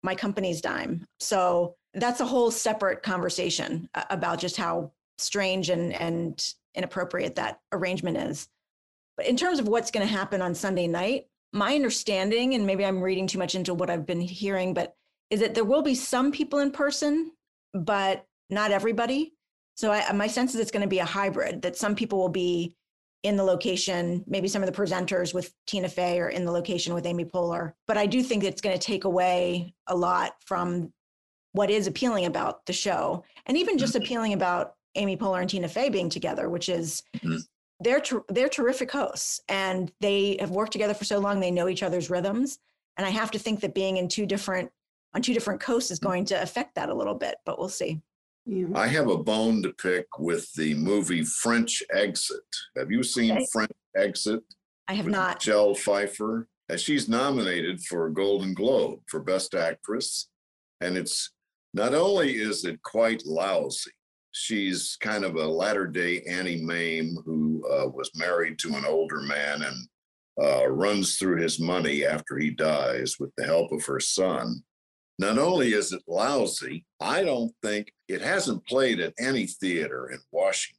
my 0.03 0.15
company's 0.15 0.61
dime. 0.61 1.07
So 1.21 1.77
that's 1.95 2.21
a 2.21 2.27
whole 2.27 2.51
separate 2.51 3.03
conversation 3.03 3.89
about 4.11 4.39
just 4.39 4.57
how 4.57 4.93
strange 5.19 5.71
and, 5.71 5.93
and 5.95 6.55
inappropriate 6.75 7.37
that 7.37 7.61
arrangement 7.73 8.19
is. 8.19 8.49
But 9.17 9.27
in 9.27 9.37
terms 9.37 9.59
of 9.59 9.67
what's 9.67 9.91
going 9.91 10.07
to 10.07 10.13
happen 10.13 10.43
on 10.43 10.55
Sunday 10.55 10.87
night, 10.87 11.27
my 11.53 11.75
understanding, 11.75 12.55
and 12.55 12.67
maybe 12.67 12.85
I'm 12.85 13.01
reading 13.03 13.27
too 13.27 13.39
much 13.39 13.55
into 13.55 13.73
what 13.73 13.89
I've 13.89 14.05
been 14.05 14.21
hearing, 14.21 14.75
but 14.75 14.95
is 15.31 15.41
that 15.41 15.55
there 15.55 15.65
will 15.65 15.81
be 15.83 15.95
some 15.95 16.31
people 16.31 16.59
in 16.59 16.71
person, 16.71 17.33
but 17.73 18.27
not 18.51 18.71
everybody. 18.73 19.33
So 19.77 19.91
I, 19.91 20.13
my 20.13 20.27
sense 20.27 20.55
is 20.55 20.61
it's 20.61 20.71
going 20.71 20.83
to 20.83 20.89
be 20.89 20.99
a 20.99 21.05
hybrid, 21.05 21.63
that 21.63 21.77
some 21.77 21.95
people 21.95 22.19
will 22.19 22.29
be 22.29 22.76
in 23.27 23.37
the 23.37 23.43
location. 23.45 24.23
Maybe 24.27 24.47
some 24.47 24.63
of 24.63 24.67
the 24.73 24.75
presenters 24.81 25.35
with 25.35 25.53
Tina 25.67 25.89
Fey 25.89 26.21
are 26.21 26.29
in 26.29 26.45
the 26.45 26.53
location 26.53 26.95
with 26.95 27.07
Amy 27.07 27.25
Poehler. 27.25 27.73
But 27.87 27.99
I 27.99 28.07
do 28.07 28.23
think 28.23 28.45
it's 28.45 28.61
going 28.61 28.79
to 28.79 28.85
take 28.85 29.05
away 29.05 29.75
a 29.89 29.97
lot 29.97 30.35
from 30.45 30.93
what 31.53 31.71
is 31.71 31.87
appealing 31.89 32.27
about 32.27 32.65
the 32.67 32.73
show, 32.73 33.25
and 33.47 33.57
even 33.57 33.79
just 33.79 33.97
appealing 33.97 34.33
about 34.33 34.75
Amy 34.95 35.17
Poehler 35.17 35.41
and 35.41 35.51
Tina 35.51 35.69
Fey 35.69 35.89
being 35.89 36.09
together, 36.09 36.49
which 36.49 36.69
is 36.69 37.03
Mhm. 37.17 37.41
they're 37.81 38.01
ter- 38.01 38.25
they're 38.29 38.49
terrific 38.49 38.91
hosts, 38.93 39.41
and 39.49 39.93
they 40.01 40.37
have 40.39 40.51
worked 40.51 40.73
together 40.73 40.95
for 40.95 41.05
so 41.05 41.19
long 41.19 41.41
they 41.41 41.51
know 41.51 41.69
each 41.69 41.83
other's 41.83 42.09
rhythms. 42.11 42.59
And 42.97 43.07
I 43.07 43.11
have 43.11 43.31
to 43.33 43.39
think 43.39 43.61
that 43.61 43.75
being 43.75 43.97
in 43.97 44.09
two 44.09 44.25
different 44.27 44.71
on 45.15 45.23
two 45.23 45.33
different 45.35 45.61
coasts 45.61 45.91
is 45.91 45.99
going 45.99 46.27
to 46.27 46.41
affect 46.43 46.75
that 46.75 46.91
a 46.91 46.95
little 46.95 47.15
bit, 47.15 47.37
but 47.47 47.59
we'll 47.59 47.71
see. 47.71 48.03
Yeah. 48.47 48.67
I 48.75 48.87
have 48.87 49.09
a 49.09 49.19
bone 49.19 49.63
to 49.65 49.73
pick 49.73 50.07
with 50.19 50.53
the 50.55 50.75
movie 50.75 51.25
French 51.25 51.83
Exit. 51.93 52.41
Have 52.77 52.91
you 52.93 53.03
seen 53.03 53.33
Okay. 53.33 53.47
French 53.53 53.73
Exit? 53.97 54.41
I 54.89 54.95
have 54.95 55.09
not. 55.09 55.37
Michelle 55.37 55.75
Pfeiffer. 55.75 56.49
And 56.69 56.79
she's 56.81 57.09
nominated 57.09 57.83
for 57.83 58.07
a 58.07 58.13
Golden 58.15 58.55
Globe 58.55 59.01
for 59.09 59.21
Best 59.21 59.55
Actress. 59.55 60.29
And 60.81 60.97
it's 60.97 61.33
not 61.75 61.93
only 61.95 62.33
is 62.37 62.65
it 62.65 62.81
quite 62.83 63.27
lousy, 63.27 63.91
she's 64.31 64.97
kind 65.01 65.25
of 65.25 65.37
a 65.37 65.47
latter 65.47 65.87
day 65.87 66.21
Auntie 66.23 66.63
Mame 66.63 67.17
who 67.25 67.65
uh, 67.71 67.89
was 67.89 68.11
married 68.15 68.59
to 68.61 68.75
an 68.77 68.85
older 68.85 69.23
man 69.23 69.63
and 69.63 69.89
uh, 70.41 70.69
runs 70.69 71.17
through 71.17 71.41
his 71.41 71.59
money 71.59 72.05
after 72.05 72.37
he 72.39 72.51
dies 72.51 73.17
with 73.19 73.31
the 73.37 73.45
help 73.45 73.73
of 73.73 73.85
her 73.87 74.01
son. 74.01 74.63
Not 75.19 75.39
only 75.39 75.73
is 75.73 75.93
it 75.93 76.03
lousy, 76.07 76.85
I 77.01 77.25
don't 77.25 77.53
think 77.63 77.91
it 78.09 78.21
hasn't 78.21 78.67
played 78.67 79.01
at 79.01 79.15
any 79.19 79.47
theater 79.47 80.11
in 80.11 80.19
Washington, 80.31 80.79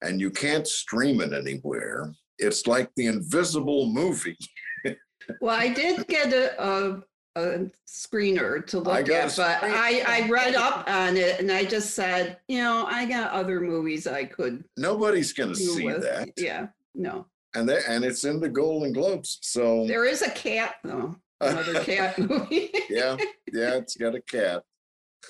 and 0.00 0.20
you 0.20 0.30
can't 0.30 0.66
stream 0.66 1.20
it 1.20 1.32
anywhere. 1.32 2.12
It's 2.38 2.66
like 2.66 2.90
the 2.96 3.06
invisible 3.06 3.86
movie. 3.92 4.38
Well, 5.40 5.56
I 5.56 5.68
did 5.68 6.08
get 6.08 6.32
a, 6.32 6.60
a, 6.60 7.02
a 7.36 7.70
screener 7.86 8.66
to 8.66 8.80
look 8.80 9.08
at, 9.08 9.36
but. 9.36 9.58
I, 9.62 10.02
I 10.04 10.28
read 10.28 10.56
up 10.56 10.90
on 10.90 11.16
it 11.16 11.38
and 11.38 11.50
I 11.52 11.64
just 11.64 11.94
said, 11.94 12.38
you 12.48 12.58
know, 12.58 12.86
I 12.88 13.04
got 13.06 13.30
other 13.30 13.60
movies 13.60 14.08
I 14.08 14.24
could 14.24 14.64
Nobody's 14.76 15.32
going 15.32 15.50
to 15.50 15.54
see 15.54 15.86
with. 15.86 16.02
that. 16.02 16.30
Yeah, 16.36 16.66
no. 16.96 17.26
And 17.54 17.68
they, 17.68 17.78
and 17.88 18.04
it's 18.04 18.24
in 18.24 18.40
the 18.40 18.48
Golden 18.48 18.92
Globes. 18.92 19.38
So 19.42 19.86
There 19.86 20.06
is 20.06 20.22
a 20.22 20.30
cat 20.30 20.74
though, 20.82 21.14
another 21.42 21.84
cat 21.84 22.18
movie. 22.30 22.70
yeah, 22.88 23.16
yeah, 23.52 23.74
it's 23.76 23.96
got 23.96 24.14
a 24.14 24.20
cat. 24.20 24.62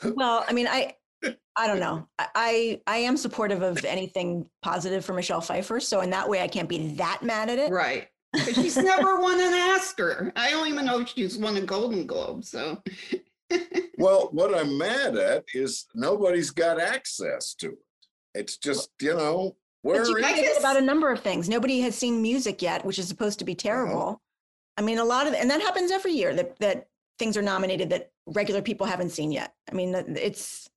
Well, 0.05 0.45
I 0.49 0.53
mean, 0.53 0.67
I 0.69 0.95
I 1.57 1.67
don't 1.67 1.81
know. 1.81 2.09
I 2.19 2.27
I 2.35 2.81
I 2.87 2.97
am 2.99 3.17
supportive 3.17 3.63
of 3.63 3.85
anything 3.85 4.49
positive 4.63 5.05
for 5.05 5.13
Michelle 5.13 5.41
Pfeiffer, 5.41 5.81
so 5.81 6.01
in 6.01 6.11
that 6.11 6.29
way, 6.29 6.43
I 6.43 6.49
can't 6.49 6.69
be 6.69 6.95
that 6.95 7.23
mad 7.23 7.49
at 7.51 7.59
it. 7.59 7.71
Right. 7.71 8.09
She's 8.55 8.77
never 8.79 9.21
won 9.21 9.39
an 9.41 9.53
Oscar. 9.53 10.33
I 10.37 10.51
don't 10.51 10.67
even 10.69 10.87
know 10.87 11.01
if 11.01 11.11
she's 11.11 11.37
won 11.37 11.55
a 11.59 11.61
Golden 11.61 12.07
Globe. 12.07 12.45
So 12.45 12.83
Well, 13.99 14.31
what 14.33 14.55
I'm 14.55 14.79
mad 14.79 15.17
at 15.19 15.45
is 15.53 15.85
nobody's 15.95 16.51
got 16.51 16.81
access 16.81 17.53
to 17.57 17.73
it. 17.73 17.79
It's 18.35 18.57
just, 18.57 18.89
you 19.03 19.15
know, 19.15 19.57
where 19.83 20.01
But 20.01 20.09
you 20.09 20.17
is 20.17 20.23
can 20.25 20.33
I 20.33 20.35
say 20.37 20.43
guess- 20.43 20.55
that 20.55 20.61
about 20.61 20.77
a 20.83 20.85
number 20.87 21.11
of 21.11 21.21
things. 21.21 21.49
Nobody 21.51 21.81
has 21.81 21.95
seen 21.95 22.23
music 22.23 22.63
yet, 22.63 22.87
which 22.87 22.99
is 22.99 23.07
supposed 23.07 23.39
to 23.41 23.45
be 23.45 23.53
uh-huh. 23.53 23.59
terrible. 23.69 24.23
I 24.77 24.83
mean, 24.83 24.99
a 24.99 25.05
lot 25.05 25.27
of, 25.27 25.35
and 25.35 25.51
that 25.51 25.61
happens 25.61 25.91
every 25.91 26.13
year 26.13 26.35
that 26.35 26.59
that 26.59 26.89
things 27.19 27.37
are 27.37 27.43
nominated 27.43 27.91
that 27.91 28.11
regular 28.27 28.63
people 28.63 28.87
haven't 28.87 29.11
seen 29.11 29.31
yet. 29.31 29.55
I 29.71 29.75
mean, 29.75 29.95
it's 29.95 30.69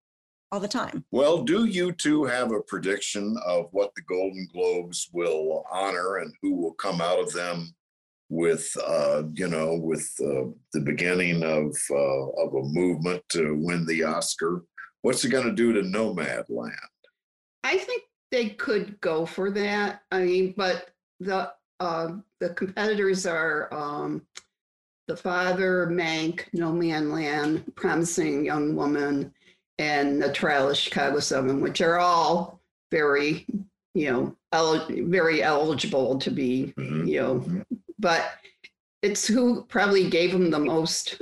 all 0.52 0.60
the 0.60 0.68
time. 0.68 1.04
Well, 1.12 1.44
do 1.44 1.66
you 1.66 1.92
two 1.92 2.26
have 2.26 2.52
a 2.52 2.62
prediction 2.62 3.36
of 3.46 3.68
what 3.72 3.92
the 3.96 4.02
Golden 4.04 4.48
Globes 4.54 5.10
will 5.12 5.64
honor 5.72 6.18
and 6.18 6.34
who 6.42 6.56
will 6.56 6.74
come 6.74 7.02
out 7.02 7.20
of 7.20 7.32
them 7.34 7.74
with, 8.30 8.70
uh, 8.86 9.24
you 9.34 9.48
know, 9.48 9.76
with 9.76 10.10
uh, 10.22 10.50
the 10.74 10.82
beginning 10.82 11.44
of 11.44 11.76
uh, 11.90 12.44
of 12.44 12.54
a 12.54 12.64
movement 12.64 13.24
to 13.30 13.56
win 13.60 13.86
the 13.86 14.04
Oscar? 14.04 14.64
What's 15.02 15.24
it 15.24 15.30
going 15.30 15.46
to 15.46 15.54
do 15.54 15.74
to 15.74 15.82
Nomadland? 15.82 16.72
I 17.64 17.78
think 17.78 18.04
they 18.32 18.50
could 18.50 19.00
go 19.02 19.26
for 19.26 19.52
that. 19.52 20.02
I 20.12 20.24
mean, 20.24 20.54
but 20.58 20.90
the 21.20 21.52
uh, 21.80 22.14
the 22.40 22.50
competitors 22.50 23.26
are 23.26 23.74
um, 23.74 24.22
the 25.08 25.16
father, 25.18 25.88
Mank, 25.92 26.46
Nomadland, 26.56 27.74
Promising 27.76 28.46
Young 28.46 28.76
Woman, 28.76 29.34
and 29.78 30.22
the 30.22 30.32
Trial 30.32 30.70
of 30.70 30.78
Chicago 30.78 31.20
Seven, 31.20 31.62
which 31.62 31.82
are 31.82 32.00
all 32.00 32.62
very, 32.92 33.46
you 33.94 34.12
know, 34.12 34.36
el- 34.54 34.88
very 34.90 35.44
eligible 35.44 36.18
to 36.20 36.32
be, 36.32 36.74
Mhm. 36.78 37.08
you 37.08 37.22
know, 37.22 37.64
but 38.00 38.36
it's 39.02 39.28
who 39.28 39.66
probably 39.66 40.10
gave 40.10 40.32
them 40.32 40.50
the 40.50 40.60
most 40.60 41.22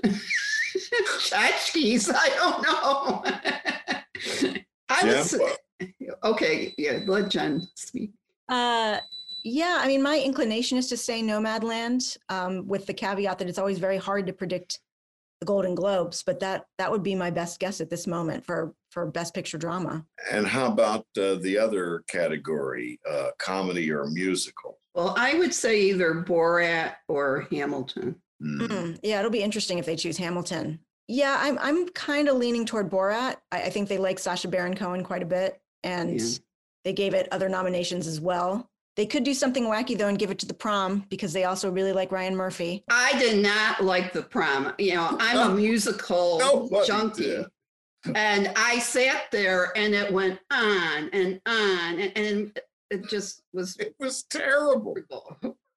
tchotchkes. 0.76 2.12
I 2.14 2.30
don't 2.30 2.64
know. 2.64 3.24
I 4.90 5.06
Yeah, 5.06 5.18
was 5.18 5.36
okay. 6.24 6.74
Yeah, 6.78 7.00
let 7.08 7.30
Jen 7.30 7.68
speak. 7.76 8.12
Uh, 8.48 9.00
yeah, 9.44 9.78
I 9.80 9.88
mean, 9.88 10.02
my 10.02 10.20
inclination 10.20 10.78
is 10.78 10.88
to 10.90 10.98
say 10.98 11.22
Nomadland, 11.22 12.18
um, 12.30 12.68
with 12.68 12.86
the 12.86 12.94
caveat 12.94 13.40
that 13.40 13.50
it's 13.50 13.60
always 13.60 13.80
very 13.80 13.98
hard 13.98 14.28
to 14.28 14.34
predict 14.34 14.80
the 15.42 15.46
Golden 15.46 15.76
Globes, 15.76 16.24
but 16.24 16.40
that 16.40 16.66
that 16.78 16.90
would 16.92 17.04
be 17.04 17.16
my 17.16 17.30
best 17.30 17.60
guess 17.60 17.82
at 17.82 17.90
this 17.90 18.08
moment 18.08 18.46
for 18.46 18.74
for 18.92 19.06
Best 19.08 19.34
Picture 19.34 19.58
Drama. 19.58 20.06
and 20.32 20.46
how 20.48 20.68
about 20.68 21.06
uh, 21.18 21.36
the 21.36 21.58
other 21.58 22.04
category, 22.08 23.00
uh, 23.10 23.30
comedy 23.40 23.92
or 23.92 24.06
musical? 24.06 24.80
Well, 24.96 25.16
I 25.18 25.34
would 25.34 25.54
say 25.54 25.82
either 25.82 26.14
Borat 26.14 26.94
or 27.08 27.48
Hamilton. 27.52 28.16
Hmm. 28.40 28.62
Mm, 28.62 29.00
yeah, 29.04 29.20
it'll 29.20 29.32
be 29.32 29.42
interesting 29.42 29.80
if 29.80 29.86
they 29.86 29.96
choose 29.96 30.18
Hamilton. 30.18 30.80
Yeah, 31.10 31.36
I'm 31.40 31.58
I'm 31.60 31.90
kind 31.90 32.30
of 32.30 32.38
leaning 32.38 32.66
toward 32.66 32.90
Borat. 32.90 33.38
I, 33.52 33.64
I 33.64 33.70
think 33.70 33.90
they 33.90 33.98
like 33.98 34.20
Sacha 34.20 34.48
Baron 34.48 34.76
Cohen 34.76 35.04
quite 35.04 35.24
a 35.24 35.26
bit, 35.26 35.60
and 35.84 36.20
Yeah. 36.22 36.38
they 36.86 36.94
gave 36.94 37.14
it 37.14 37.28
other 37.32 37.50
nominations 37.50 38.08
as 38.08 38.22
well. 38.22 38.70
They 38.96 39.06
could 39.08 39.24
do 39.24 39.34
something 39.34 39.64
wacky 39.66 39.98
though 39.98 40.08
and 40.08 40.20
give 40.20 40.30
it 40.30 40.38
to 40.40 40.46
the 40.46 40.54
prom 40.54 41.06
because 41.10 41.34
they 41.34 41.46
also 41.46 41.72
really 41.72 41.94
like 41.94 42.12
Ryan 42.12 42.36
Murphy. 42.36 42.84
I 42.90 43.18
did 43.18 43.42
not 43.42 43.84
like 43.84 44.14
the 44.14 44.22
prom. 44.22 44.74
You 44.78 44.96
know, 44.96 45.18
I'm 45.20 45.38
a 45.38 45.52
oh. 45.52 45.56
musical 45.56 46.40
oh, 46.42 46.68
nobody 46.70 46.88
junkie. 46.88 47.24
did. 47.24 47.46
And 48.16 48.52
I 48.56 48.80
sat 48.80 49.24
there 49.32 49.72
and 49.78 49.94
it 49.96 50.12
went 50.12 50.40
on 50.52 51.10
and 51.14 51.40
on 51.48 52.00
and, 52.00 52.12
and 52.18 52.60
it 52.92 53.10
just 53.10 53.42
was 53.54 53.78
It 53.78 53.96
was 54.00 54.24
terrible. 54.24 54.96
horrible. 55.10 55.58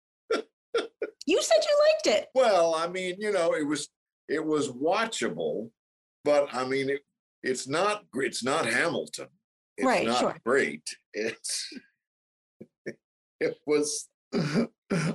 You 1.29 1.43
said 1.43 1.57
you 1.61 1.79
liked 1.93 2.19
it. 2.21 2.29
Well, 2.37 2.75
I 2.77 2.87
mean, 2.87 3.17
you 3.19 3.33
know, 3.33 3.53
it 3.55 3.67
was 3.67 3.89
it 4.29 4.45
was 4.45 4.71
watchable, 4.71 5.71
but 6.25 6.49
I 6.55 6.65
mean, 6.65 6.89
it, 6.89 7.01
it's 7.43 7.67
not 7.67 8.09
gr- 8.13 8.23
it's 8.23 8.45
not 8.45 8.65
Hamilton. 8.67 9.27
It's 9.77 9.87
Right, 9.87 10.07
not 10.07 10.21
sure. 10.21 10.37
great. 10.45 10.89
It's 11.15 11.69
it 13.41 13.57
was. 13.67 14.09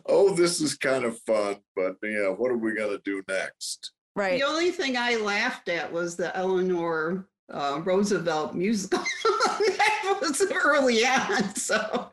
Oh, 0.05 0.35
this 0.35 0.59
is 0.59 0.75
kind 0.75 1.05
of 1.05 1.17
fun, 1.19 1.55
but 1.77 1.95
yeah, 2.03 2.27
what 2.27 2.51
are 2.51 2.57
we 2.57 2.75
gonna 2.75 2.97
do 3.05 3.23
next? 3.29 3.93
Right. 4.17 4.37
The 4.37 4.45
only 4.45 4.71
thing 4.71 4.97
I 4.97 5.15
laughed 5.15 5.69
at 5.69 5.89
was 5.89 6.17
the 6.17 6.35
Eleanor 6.35 7.29
uh, 7.51 7.81
Roosevelt 7.83 8.53
musical. 8.53 8.99
that 9.23 10.17
was 10.21 10.41
early 10.51 11.05
on. 11.05 11.43
So, 11.55 12.11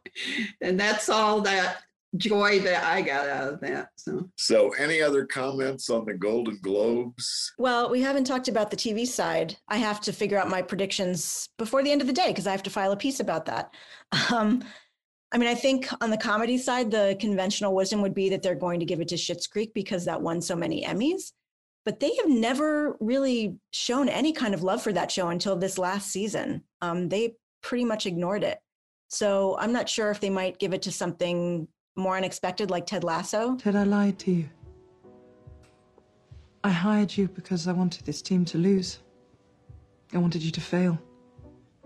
and 0.61 0.79
that's 0.79 1.09
all 1.09 1.41
that 1.43 1.79
joy 2.17 2.61
that 2.61 2.85
I 2.85 3.03
got 3.03 3.29
out 3.29 3.53
of 3.53 3.61
that. 3.61 3.89
So, 3.97 4.29
So, 4.37 4.71
any 4.79 5.03
other 5.03 5.27
comments 5.27 5.91
on 5.91 6.05
the 6.05 6.15
Golden 6.15 6.59
Globes? 6.63 7.53
Well, 7.59 7.91
we 7.91 8.01
haven't 8.01 8.25
talked 8.25 8.49
about 8.49 8.71
the 8.71 8.77
TV 8.77 9.07
side. 9.07 9.57
I 9.69 9.79
have 9.79 10.01
to 10.03 10.13
figure 10.13 10.39
out 10.39 10.49
my 10.49 10.63
predictions 10.63 11.49
before 11.59 11.83
the 11.83 11.91
end 11.91 12.01
of 12.01 12.07
the 12.07 12.13
day 12.13 12.29
because 12.29 12.47
I 12.47 12.53
have 12.53 12.63
to 12.65 12.71
file 12.71 12.93
a 12.93 12.97
piece 12.97 13.21
about 13.21 13.47
that. 13.47 13.73
Um, 14.33 14.63
I 15.31 15.37
mean, 15.39 15.49
I 15.49 15.55
think 15.55 15.89
on 16.01 16.11
the 16.11 16.17
comedy 16.17 16.57
side, 16.57 16.91
the 16.91 17.17
conventional 17.21 17.75
wisdom 17.75 18.01
would 18.01 18.15
be 18.15 18.31
that 18.31 18.43
they're 18.43 18.55
going 18.55 18.81
to 18.81 18.87
give 18.87 19.01
it 19.01 19.09
to 19.09 19.17
Schitt's 19.17 19.47
Creek 19.47 19.75
because 19.75 20.07
that 20.07 20.23
won 20.23 20.41
so 20.41 20.57
many 20.57 20.85
Emmys. 20.85 21.33
But 21.85 22.01
they 22.01 22.15
have 22.17 22.29
never 22.29 22.97
really 23.01 23.57
shown 23.73 24.09
any 24.09 24.33
kind 24.33 24.55
of 24.55 24.63
love 24.63 24.83
for 24.83 24.93
that 24.93 25.11
show 25.11 25.29
until 25.29 25.57
this 25.57 25.79
last 25.79 26.11
season. 26.11 26.65
Um, 26.81 27.09
they 27.09 27.35
pretty 27.63 27.85
much 27.85 28.07
ignored 28.07 28.43
it. 28.43 28.59
So 29.09 29.57
I'm 29.59 29.73
not 29.73 29.89
sure 29.89 30.11
if 30.11 30.21
they 30.21 30.31
might 30.31 30.59
give 30.59 30.73
it 30.73 30.83
to 30.83 30.93
something 30.93 31.69
more 31.97 32.17
unexpected 32.17 32.71
like 32.71 32.87
Ted 32.87 33.05
Lasso. 33.05 33.57
Ted, 33.57 33.77
I 33.77 33.85
lied 33.85 34.19
to 34.21 34.31
you. 34.31 34.49
I 36.65 36.71
hired 36.71 37.17
you 37.17 37.29
because 37.29 37.69
I 37.69 37.73
wanted 37.73 38.05
this 38.05 38.23
team 38.23 38.45
to 38.47 38.59
lose. 38.59 39.01
I 40.13 40.19
wanted 40.19 40.43
you 40.43 40.51
to 40.51 40.61
fail. 40.61 40.99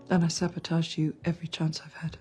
And 0.09 0.23
I 0.23 0.27
sabotaged 0.27 0.97
you 0.97 1.15
every 1.25 1.47
chance 1.47 1.81
I've 1.83 1.93
had. 1.93 2.17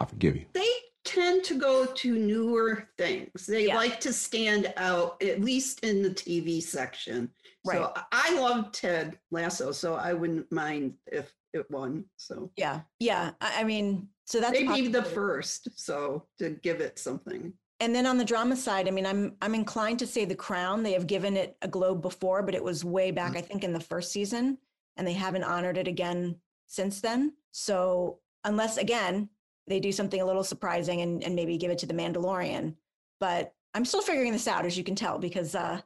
I 0.00 0.04
forgive 0.06 0.36
you. 0.36 0.46
they 0.54 0.68
tend 1.04 1.44
to 1.44 1.58
go 1.58 1.86
to 1.86 2.18
newer 2.18 2.88
things. 2.98 3.46
They 3.46 3.68
Yeah. 3.68 3.76
like 3.76 4.00
to 4.00 4.12
stand 4.12 4.72
out, 4.76 5.22
at 5.22 5.40
least 5.40 5.80
in 5.80 6.02
the 6.02 6.10
TV 6.10 6.60
section. 6.60 7.32
So 7.64 7.72
Right. 7.72 7.92
I- 7.96 8.30
I 8.30 8.34
love 8.40 8.70
Ted 8.72 9.18
Lasso, 9.30 9.72
so 9.72 9.94
I 9.94 10.12
wouldn't 10.12 10.50
mind 10.52 10.98
if 11.06 11.34
it 11.52 11.70
won. 11.70 12.04
So 12.16 12.52
Yeah. 12.56 12.82
Yeah. 12.98 13.32
I, 13.40 13.60
I 13.60 13.64
mean, 13.64 14.08
so 14.26 14.40
that's 14.40 14.60
maybe 14.60 14.88
the 14.88 15.02
first. 15.02 15.68
So 15.78 16.28
to 16.38 16.50
give 16.50 16.80
it 16.80 16.98
something. 16.98 17.54
And 17.80 17.94
then 17.94 18.04
on 18.06 18.18
the 18.18 18.24
drama 18.24 18.54
side, 18.56 18.86
I 18.86 18.90
mean, 18.90 19.06
I'm 19.06 19.36
I'm 19.40 19.54
inclined 19.54 19.98
to 20.00 20.06
say 20.06 20.26
The 20.26 20.34
Crown. 20.34 20.82
They 20.82 20.92
have 20.92 21.06
given 21.06 21.36
it 21.36 21.56
a 21.62 21.68
globe 21.68 22.02
before, 22.02 22.42
but 22.42 22.54
it 22.54 22.62
was 22.62 22.84
way 22.84 23.08
mm-hmm. 23.08 23.14
back, 23.16 23.36
I 23.36 23.40
think, 23.40 23.64
in 23.64 23.72
the 23.72 23.80
first 23.80 24.12
season, 24.12 24.58
and 24.96 25.06
they 25.06 25.14
haven't 25.14 25.44
honored 25.44 25.78
it 25.78 25.88
again 25.88 26.38
since 26.66 27.00
then. 27.00 27.32
So 27.52 28.20
unless 28.44 28.76
again 28.76 29.30
they 29.66 29.80
do 29.80 29.92
something 29.92 30.20
a 30.20 30.26
little 30.26 30.44
surprising 30.44 31.00
and, 31.00 31.22
and 31.24 31.34
maybe 31.34 31.56
give 31.56 31.70
it 31.70 31.78
to 31.78 31.86
The 31.86 31.94
Mandalorian, 31.94 32.74
but 33.20 33.52
I'm 33.74 33.84
still 33.84 34.02
figuring 34.02 34.32
this 34.32 34.48
out, 34.48 34.66
as 34.66 34.76
you 34.76 34.84
can 34.84 34.96
tell, 34.96 35.18
because 35.18 35.54
uh, 35.54 35.80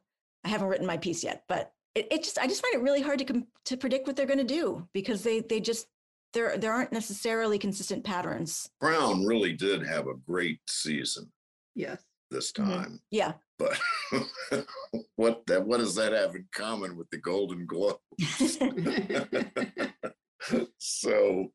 I 0.44 0.48
haven't 0.48 0.68
written 0.68 0.86
my 0.86 0.96
piece 0.96 1.22
yet. 1.22 1.44
But 1.48 1.72
it, 1.94 2.08
it 2.10 2.22
just 2.24 2.38
I 2.38 2.46
just 2.46 2.62
find 2.62 2.74
it 2.74 2.82
really 2.82 3.02
hard 3.02 3.18
to 3.18 3.24
com- 3.24 3.46
to 3.66 3.76
predict 3.76 4.06
what 4.06 4.16
they're 4.16 4.26
going 4.26 4.38
to 4.38 4.44
do 4.44 4.88
because 4.94 5.22
they 5.22 5.40
they 5.40 5.60
just 5.60 5.86
there 6.32 6.56
there 6.56 6.72
aren't 6.72 6.92
necessarily 6.92 7.58
consistent 7.58 8.04
patterns. 8.04 8.68
Brown 8.80 9.26
really 9.26 9.52
did 9.52 9.86
have 9.86 10.06
a 10.06 10.14
great 10.14 10.60
season 10.68 11.30
Yes. 11.74 12.02
this 12.30 12.52
Mhm. 12.52 12.64
time, 12.64 13.00
Yeah. 13.10 13.34
but 13.58 13.78
what 15.16 15.44
that 15.46 15.66
what 15.66 15.78
does 15.78 15.94
that 15.96 16.12
have 16.12 16.34
in 16.34 16.46
common 16.54 16.96
with 16.96 17.10
the 17.10 17.18
Golden 17.18 17.66
Globe? 17.66 17.98
so, 20.78 21.52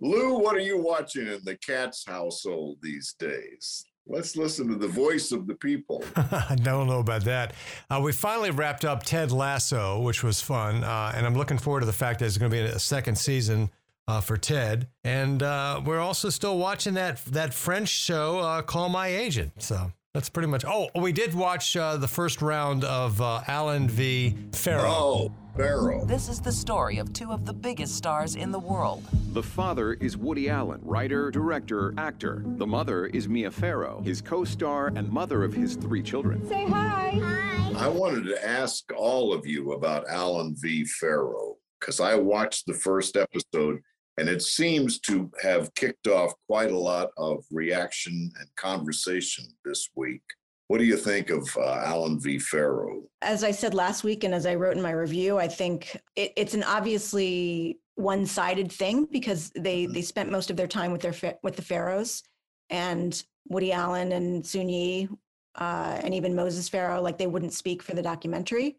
Lou, 0.00 0.38
what 0.38 0.56
are 0.56 0.60
you 0.60 0.78
watching 0.78 1.26
in 1.26 1.40
the 1.44 1.56
Katz 1.56 2.04
household 2.06 2.78
these 2.82 3.14
days? 3.18 3.84
Let's 4.06 4.36
listen 4.36 4.68
to 4.68 4.74
the 4.74 4.88
voice 4.88 5.32
of 5.32 5.46
the 5.46 5.54
people. 5.54 6.04
I 6.16 6.56
don't 6.62 6.86
know 6.86 6.98
about 6.98 7.24
that. 7.24 7.54
Uh, 7.88 8.00
we 8.04 8.12
finally 8.12 8.50
wrapped 8.50 8.84
up 8.84 9.02
Ted 9.02 9.32
Lasso, 9.32 10.00
which 10.00 10.22
was 10.22 10.42
fun, 10.42 10.84
uh, 10.84 11.12
and 11.14 11.24
I'm 11.24 11.34
looking 11.34 11.56
forward 11.56 11.80
to 11.80 11.86
the 11.86 11.92
fact 11.92 12.18
that 12.18 12.24
there's 12.24 12.36
going 12.36 12.50
to 12.50 12.56
be 12.56 12.62
a 12.62 12.78
second 12.78 13.16
season 13.16 13.70
uh, 14.06 14.20
for 14.20 14.36
Ted. 14.36 14.88
And 15.04 15.42
uh, 15.42 15.80
we're 15.84 16.00
also 16.00 16.28
still 16.28 16.58
watching 16.58 16.94
that 16.94 17.24
that 17.26 17.54
French 17.54 17.88
show, 17.88 18.40
uh, 18.40 18.62
Call 18.62 18.90
My 18.90 19.08
Agent. 19.08 19.62
So 19.62 19.90
that's 20.14 20.28
pretty 20.28 20.46
much. 20.46 20.64
Oh, 20.64 20.88
we 20.94 21.12
did 21.12 21.34
watch 21.34 21.76
uh, 21.76 21.96
the 21.96 22.06
first 22.06 22.40
round 22.40 22.84
of 22.84 23.20
uh, 23.20 23.42
Allen 23.48 23.88
v. 23.88 24.36
Farrow. 24.52 24.84
Oh, 24.86 25.32
Barrow. 25.56 26.04
This 26.04 26.28
is 26.28 26.40
the 26.40 26.52
story 26.52 26.98
of 26.98 27.12
two 27.12 27.32
of 27.32 27.44
the 27.44 27.52
biggest 27.52 27.96
stars 27.96 28.36
in 28.36 28.52
the 28.52 28.58
world. 28.58 29.04
The 29.32 29.42
father 29.42 29.94
is 29.94 30.16
Woody 30.16 30.48
Allen, 30.48 30.80
writer, 30.84 31.32
director, 31.32 31.94
actor. 31.98 32.42
The 32.44 32.66
mother 32.66 33.06
is 33.06 33.28
Mia 33.28 33.50
Farrow, 33.50 34.02
his 34.04 34.20
co 34.20 34.44
star 34.44 34.92
and 34.94 35.10
mother 35.10 35.42
of 35.42 35.52
his 35.52 35.74
three 35.74 36.02
children. 36.02 36.48
Say 36.48 36.64
hi. 36.64 37.20
hi. 37.20 37.84
I 37.84 37.88
wanted 37.88 38.24
to 38.26 38.46
ask 38.46 38.84
all 38.96 39.32
of 39.32 39.46
you 39.46 39.72
about 39.72 40.08
Allen 40.08 40.54
V. 40.58 40.84
Farrow 40.84 41.56
because 41.80 41.98
I 41.98 42.14
watched 42.14 42.66
the 42.66 42.74
first 42.74 43.16
episode 43.16 43.80
and 44.18 44.28
it 44.28 44.42
seems 44.42 44.98
to 45.00 45.30
have 45.42 45.74
kicked 45.74 46.06
off 46.06 46.32
quite 46.48 46.70
a 46.70 46.78
lot 46.78 47.10
of 47.16 47.44
reaction 47.50 48.30
and 48.38 48.48
conversation 48.56 49.44
this 49.64 49.90
week. 49.96 50.22
What 50.68 50.78
do 50.78 50.84
you 50.84 50.96
think 50.96 51.30
of 51.30 51.48
uh, 51.56 51.82
Allen 51.84 52.18
V. 52.20 52.38
Farrow? 52.38 53.02
as 53.24 53.42
I 53.42 53.50
said 53.50 53.74
last 53.74 54.04
week, 54.04 54.24
and 54.24 54.34
as 54.34 54.46
I 54.46 54.54
wrote 54.54 54.76
in 54.76 54.82
my 54.82 54.90
review, 54.90 55.38
I 55.38 55.48
think 55.48 56.00
it, 56.14 56.32
it's 56.36 56.54
an 56.54 56.62
obviously 56.62 57.80
one-sided 57.96 58.70
thing 58.70 59.06
because 59.10 59.50
they 59.56 59.86
they 59.86 60.02
spent 60.02 60.30
most 60.30 60.50
of 60.50 60.56
their 60.56 60.66
time 60.66 60.92
with 60.92 61.00
their 61.00 61.38
with 61.42 61.56
the 61.56 61.62
Farrows, 61.62 62.22
and 62.70 63.22
Woody 63.48 63.72
Allen 63.72 64.12
and 64.12 64.46
Soon-Yi, 64.46 65.08
uh, 65.56 66.00
and 66.02 66.14
even 66.14 66.34
Moses 66.34 66.68
Farrow, 66.68 67.00
like 67.00 67.18
they 67.18 67.26
wouldn't 67.26 67.52
speak 67.52 67.82
for 67.82 67.94
the 67.94 68.02
documentary, 68.02 68.76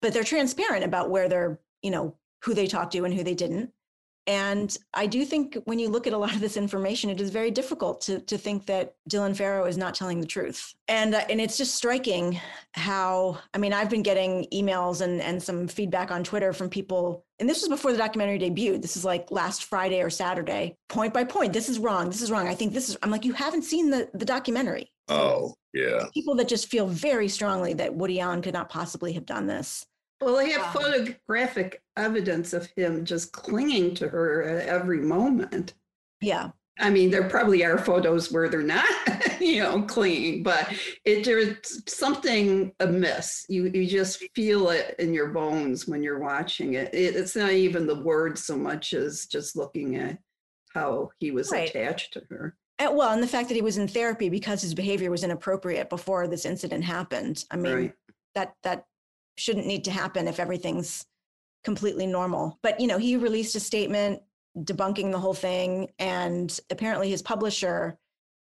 but 0.00 0.12
they're 0.12 0.24
transparent 0.24 0.84
about 0.84 1.10
where 1.10 1.28
they're, 1.28 1.58
you 1.82 1.90
know, 1.90 2.16
who 2.44 2.54
they 2.54 2.66
talked 2.66 2.92
to 2.92 3.04
and 3.04 3.14
who 3.14 3.24
they 3.24 3.34
didn't. 3.34 3.70
And 4.26 4.76
I 4.94 5.06
do 5.06 5.24
think 5.24 5.58
when 5.64 5.80
you 5.80 5.88
look 5.88 6.06
at 6.06 6.12
a 6.12 6.18
lot 6.18 6.32
of 6.32 6.40
this 6.40 6.56
information, 6.56 7.10
it 7.10 7.20
is 7.20 7.30
very 7.30 7.50
difficult 7.50 8.00
to 8.02 8.20
to 8.20 8.38
think 8.38 8.66
that 8.66 8.94
Dylan 9.10 9.36
Farrow 9.36 9.64
is 9.66 9.76
not 9.76 9.94
telling 9.94 10.20
the 10.20 10.26
truth. 10.26 10.72
And 10.86 11.14
uh, 11.14 11.24
and 11.28 11.40
it's 11.40 11.56
just 11.56 11.74
striking 11.74 12.40
how 12.74 13.38
I 13.52 13.58
mean 13.58 13.72
I've 13.72 13.90
been 13.90 14.02
getting 14.02 14.46
emails 14.52 15.00
and 15.00 15.20
and 15.20 15.42
some 15.42 15.66
feedback 15.66 16.12
on 16.12 16.22
Twitter 16.22 16.52
from 16.52 16.70
people, 16.70 17.24
and 17.40 17.48
this 17.48 17.60
was 17.60 17.68
before 17.68 17.90
the 17.90 17.98
documentary 17.98 18.38
debuted. 18.38 18.80
This 18.80 18.96
is 18.96 19.04
like 19.04 19.30
last 19.32 19.64
Friday 19.64 20.00
or 20.00 20.10
Saturday, 20.10 20.76
point 20.88 21.12
by 21.12 21.24
point. 21.24 21.52
This 21.52 21.68
is 21.68 21.80
wrong. 21.80 22.06
This 22.06 22.22
is 22.22 22.30
wrong. 22.30 22.46
I 22.46 22.54
think 22.54 22.72
this 22.72 22.88
is. 22.88 22.96
I'm 23.02 23.10
like, 23.10 23.24
you 23.24 23.32
haven't 23.32 23.62
seen 23.62 23.90
the 23.90 24.08
the 24.14 24.24
documentary. 24.24 24.92
Oh, 25.08 25.54
yeah. 25.74 26.04
People 26.14 26.36
that 26.36 26.48
just 26.48 26.68
feel 26.68 26.86
very 26.86 27.28
strongly 27.28 27.74
that 27.74 27.94
Woody 27.94 28.20
Allen 28.20 28.40
could 28.40 28.54
not 28.54 28.68
possibly 28.68 29.12
have 29.14 29.26
done 29.26 29.46
this. 29.46 29.84
Well, 30.22 30.36
they 30.36 30.50
have 30.52 30.74
Um, 30.76 30.82
photographic 30.82 31.82
evidence 31.96 32.52
of 32.52 32.66
him 32.76 33.04
just 33.04 33.32
clinging 33.32 33.94
to 33.96 34.08
her 34.08 34.42
at 34.42 34.66
every 34.68 34.98
moment. 35.00 35.74
Yeah. 36.20 36.50
I 36.78 36.88
mean, 36.90 37.10
there 37.10 37.28
probably 37.28 37.64
are 37.64 37.76
photos 37.76 38.32
where 38.32 38.48
they're 38.48 38.62
not, 38.62 38.86
you 39.40 39.62
know, 39.62 39.82
clinging, 39.82 40.42
but 40.42 40.72
it 41.04 41.24
there's 41.24 41.82
something 41.92 42.72
amiss. 42.80 43.44
You 43.48 43.64
you 43.74 43.86
just 43.86 44.22
feel 44.34 44.70
it 44.70 44.94
in 44.98 45.12
your 45.12 45.28
bones 45.28 45.86
when 45.86 46.02
you're 46.02 46.18
watching 46.20 46.74
it. 46.74 46.94
it 46.94 47.14
it's 47.14 47.36
not 47.36 47.52
even 47.52 47.86
the 47.86 48.00
words 48.02 48.44
so 48.44 48.56
much 48.56 48.94
as 48.94 49.26
just 49.26 49.54
looking 49.54 49.96
at 49.96 50.18
how 50.72 51.10
he 51.18 51.30
was 51.30 51.50
Right. 51.50 51.68
attached 51.68 52.14
to 52.14 52.22
her. 52.30 52.56
And, 52.78 52.96
well, 52.96 53.12
and 53.12 53.22
the 53.22 53.26
fact 53.28 53.48
that 53.48 53.54
he 53.54 53.62
was 53.62 53.76
in 53.76 53.86
therapy 53.86 54.30
because 54.30 54.62
his 54.62 54.74
behavior 54.74 55.10
was 55.10 55.22
inappropriate 55.24 55.90
before 55.90 56.26
this 56.26 56.46
incident 56.46 56.84
happened. 56.84 57.44
I 57.50 57.56
mean, 57.56 57.74
Right. 57.74 57.92
that 58.34 58.54
that 58.62 58.86
shouldn't 59.36 59.66
need 59.66 59.84
to 59.84 59.90
happen 59.90 60.28
if 60.28 60.38
everything's 60.38 61.06
completely 61.64 62.06
normal. 62.06 62.58
But 62.62 62.80
you 62.80 62.86
know, 62.86 62.98
he 62.98 63.16
released 63.16 63.54
a 63.56 63.60
statement 63.60 64.22
debunking 64.58 65.12
the 65.12 65.18
whole 65.18 65.34
thing, 65.34 65.88
and 65.98 66.58
apparently 66.70 67.08
his 67.10 67.22
publisher 67.22 67.96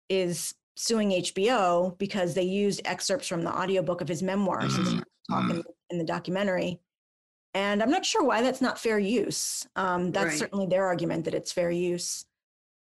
is 0.09 0.55
suing 0.77 1.11
HBO 1.11 1.97
because 1.99 2.35
they 2.35 2.43
used 2.43 2.81
excerpts 2.85 3.29
from 3.29 3.43
the 3.45 3.55
audiobook 3.57 4.01
of 4.01 4.09
his 4.09 4.23
memoirs 4.23 4.77
he 4.77 4.83
Mhm, 4.83 5.03
talk 5.31 5.51
in, 5.51 5.63
in 5.91 5.99
the 5.99 6.05
documentary. 6.05 6.81
And 7.53 7.83
I'm 7.83 7.91
not 7.91 8.07
sure 8.07 8.25
why 8.25 8.43
that's 8.43 8.61
not 8.61 8.79
fair 8.79 8.99
use. 8.99 9.67
Um, 9.77 10.11
that's 10.13 10.29
Right. 10.31 10.39
certainly 10.39 10.67
their 10.67 10.87
argument 10.87 11.25
that 11.27 11.35
it's 11.35 11.53
fair 11.53 11.71
use. 11.71 12.25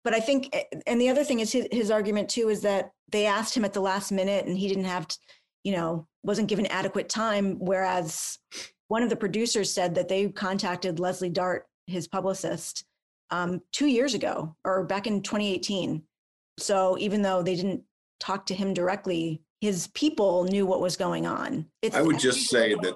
But 0.04 0.14
I 0.14 0.20
think, 0.20 0.54
and 0.86 1.00
the 1.00 1.08
other 1.08 1.24
thing 1.24 1.40
is 1.40 1.52
his, 1.52 1.66
his 1.72 1.90
argument 1.90 2.28
too 2.30 2.48
is 2.50 2.60
that 2.62 2.92
they 3.10 3.26
asked 3.26 3.56
him 3.56 3.64
at 3.64 3.72
the 3.72 3.80
last 3.80 4.12
minute 4.12 4.46
and 4.46 4.56
he 4.56 4.68
didn't 4.68 4.84
have, 4.84 5.08
t- 5.08 5.16
you 5.64 5.72
know, 5.72 6.06
wasn't 6.22 6.48
given 6.48 6.66
adequate 6.66 7.08
time. 7.08 7.58
Whereas 7.58 8.38
one 8.88 9.02
of 9.02 9.10
the 9.10 9.16
producers 9.16 9.72
said 9.72 9.94
that 9.94 10.08
they 10.08 10.28
contacted 10.28 11.00
Leslie 11.00 11.28
Dart, 11.28 11.66
his 11.86 12.08
publicist, 12.08 12.84
um, 13.30 13.60
two 13.72 13.86
years 13.86 14.14
ago 14.14 14.56
or 14.64 14.84
back 14.84 15.06
in 15.06 15.22
2018. 15.22 16.02
So 16.58 16.96
even 16.98 17.22
though 17.22 17.42
they 17.42 17.54
didn't 17.54 17.82
talk 18.20 18.46
to 18.46 18.54
him 18.54 18.74
directly, 18.74 19.42
his 19.60 19.88
people 19.88 20.44
knew 20.44 20.66
what 20.66 20.80
was 20.80 20.96
going 20.96 21.26
on. 21.26 21.66
It's, 21.82 21.96
I 21.96 22.02
would 22.02 22.18
just 22.18 22.48
say 22.48 22.74
that. 22.74 22.94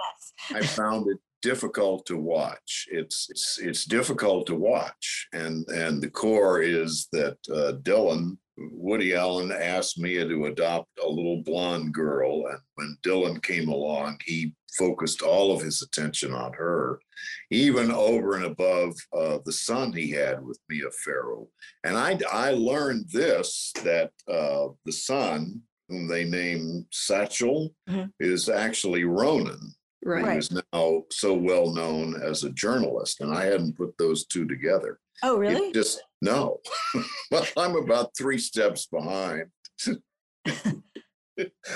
I 0.54 0.62
found 0.62 1.08
it 1.08 1.18
difficult 1.42 2.06
to 2.06 2.16
watch. 2.16 2.86
It's 2.90 3.28
it's, 3.30 3.58
it's 3.60 3.84
difficult 3.84 4.46
to 4.46 4.54
watch, 4.54 5.28
and 5.32 5.66
and 5.68 6.00
the 6.00 6.10
core 6.10 6.62
is 6.62 7.08
that 7.12 7.36
uh, 7.50 7.78
Dylan 7.82 8.38
Woody 8.58 9.14
Allen 9.14 9.50
asked 9.50 9.98
Mia 9.98 10.26
to 10.26 10.46
adopt 10.46 10.88
a 11.02 11.08
little 11.08 11.42
blonde 11.42 11.94
girl. 11.94 12.46
And 12.46 12.58
when 12.74 12.96
Dylan 13.02 13.42
came 13.42 13.68
along, 13.68 14.18
he 14.24 14.54
focused 14.78 15.22
all 15.22 15.52
of 15.54 15.62
his 15.62 15.82
attention 15.82 16.32
on 16.32 16.52
her, 16.52 16.98
even 17.50 17.90
over 17.90 18.36
and 18.36 18.44
above 18.44 18.94
uh, 19.16 19.38
the 19.44 19.52
son 19.52 19.92
he 19.92 20.10
had 20.10 20.42
with 20.44 20.58
Mia 20.68 20.90
Farrow. 21.04 21.48
And 21.84 21.96
I, 21.96 22.18
I 22.30 22.52
learned 22.52 23.06
this 23.12 23.72
that 23.84 24.10
uh, 24.28 24.68
the 24.84 24.92
son, 24.92 25.62
whom 25.88 26.08
they 26.08 26.24
named 26.24 26.86
Satchel, 26.90 27.74
Mhm. 27.88 28.10
is 28.20 28.48
actually 28.48 29.04
Ronan, 29.04 29.60
Right. 30.04 30.20
who 30.22 30.26
Right. 30.28 30.38
is 30.38 30.50
now 30.72 31.02
so 31.10 31.34
well 31.34 31.72
known 31.72 32.20
as 32.22 32.44
a 32.44 32.50
journalist. 32.50 33.20
And 33.20 33.32
I 33.34 33.44
hadn't 33.46 33.76
put 33.76 33.96
those 33.98 34.26
two 34.26 34.46
together. 34.46 34.98
Oh, 35.22 35.36
It 35.36 35.40
really? 35.40 35.72
just 35.72 36.02
no. 36.22 36.58
I'm 37.58 37.76
about 37.76 38.16
three 38.16 38.38
steps 38.38 38.86
behind. 38.86 39.46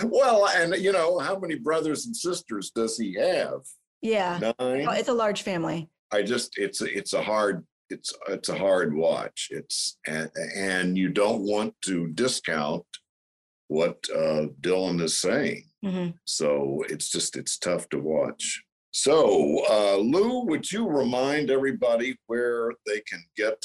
well, 0.04 0.48
and 0.54 0.74
you 0.76 0.92
know, 0.92 1.18
how 1.18 1.38
many 1.38 1.56
brothers 1.56 2.06
and 2.06 2.16
sisters 2.16 2.70
does 2.70 2.96
he 2.96 3.14
have? 3.14 3.60
Yeah. 4.02 4.38
Nine. 4.58 4.86
Oh, 4.88 4.92
it's 4.92 5.08
a 5.08 5.12
large 5.14 5.42
family. 5.42 5.88
I 6.12 6.22
just 6.22 6.56
it's 6.56 6.80
a- 6.80 6.96
it's 6.96 7.12
a 7.12 7.22
hard 7.22 7.66
it's 7.90 8.12
it's 8.28 8.48
a 8.48 8.56
hard 8.58 8.94
watch. 8.94 9.48
It's 9.50 9.98
and 10.06 10.30
and 10.56 10.96
you 10.96 11.08
don't 11.08 11.42
want 11.42 11.74
to 11.82 12.08
discount 12.08 12.84
what 13.68 13.96
uh, 14.14 14.46
Dylan 14.60 15.00
is 15.02 15.18
saying. 15.20 15.64
Mhm. 15.84 16.14
So 16.24 16.84
it's 16.88 17.10
just 17.10 17.36
it's 17.36 17.58
tough 17.58 17.88
to 17.90 17.98
watch. 17.98 18.62
So 18.92 19.64
uh, 19.68 19.96
Lou, 19.96 20.44
would 20.46 20.70
you 20.70 20.88
remind 20.88 21.50
everybody 21.50 22.16
where 22.26 22.72
they 22.86 23.00
can 23.00 23.22
get 23.36 23.60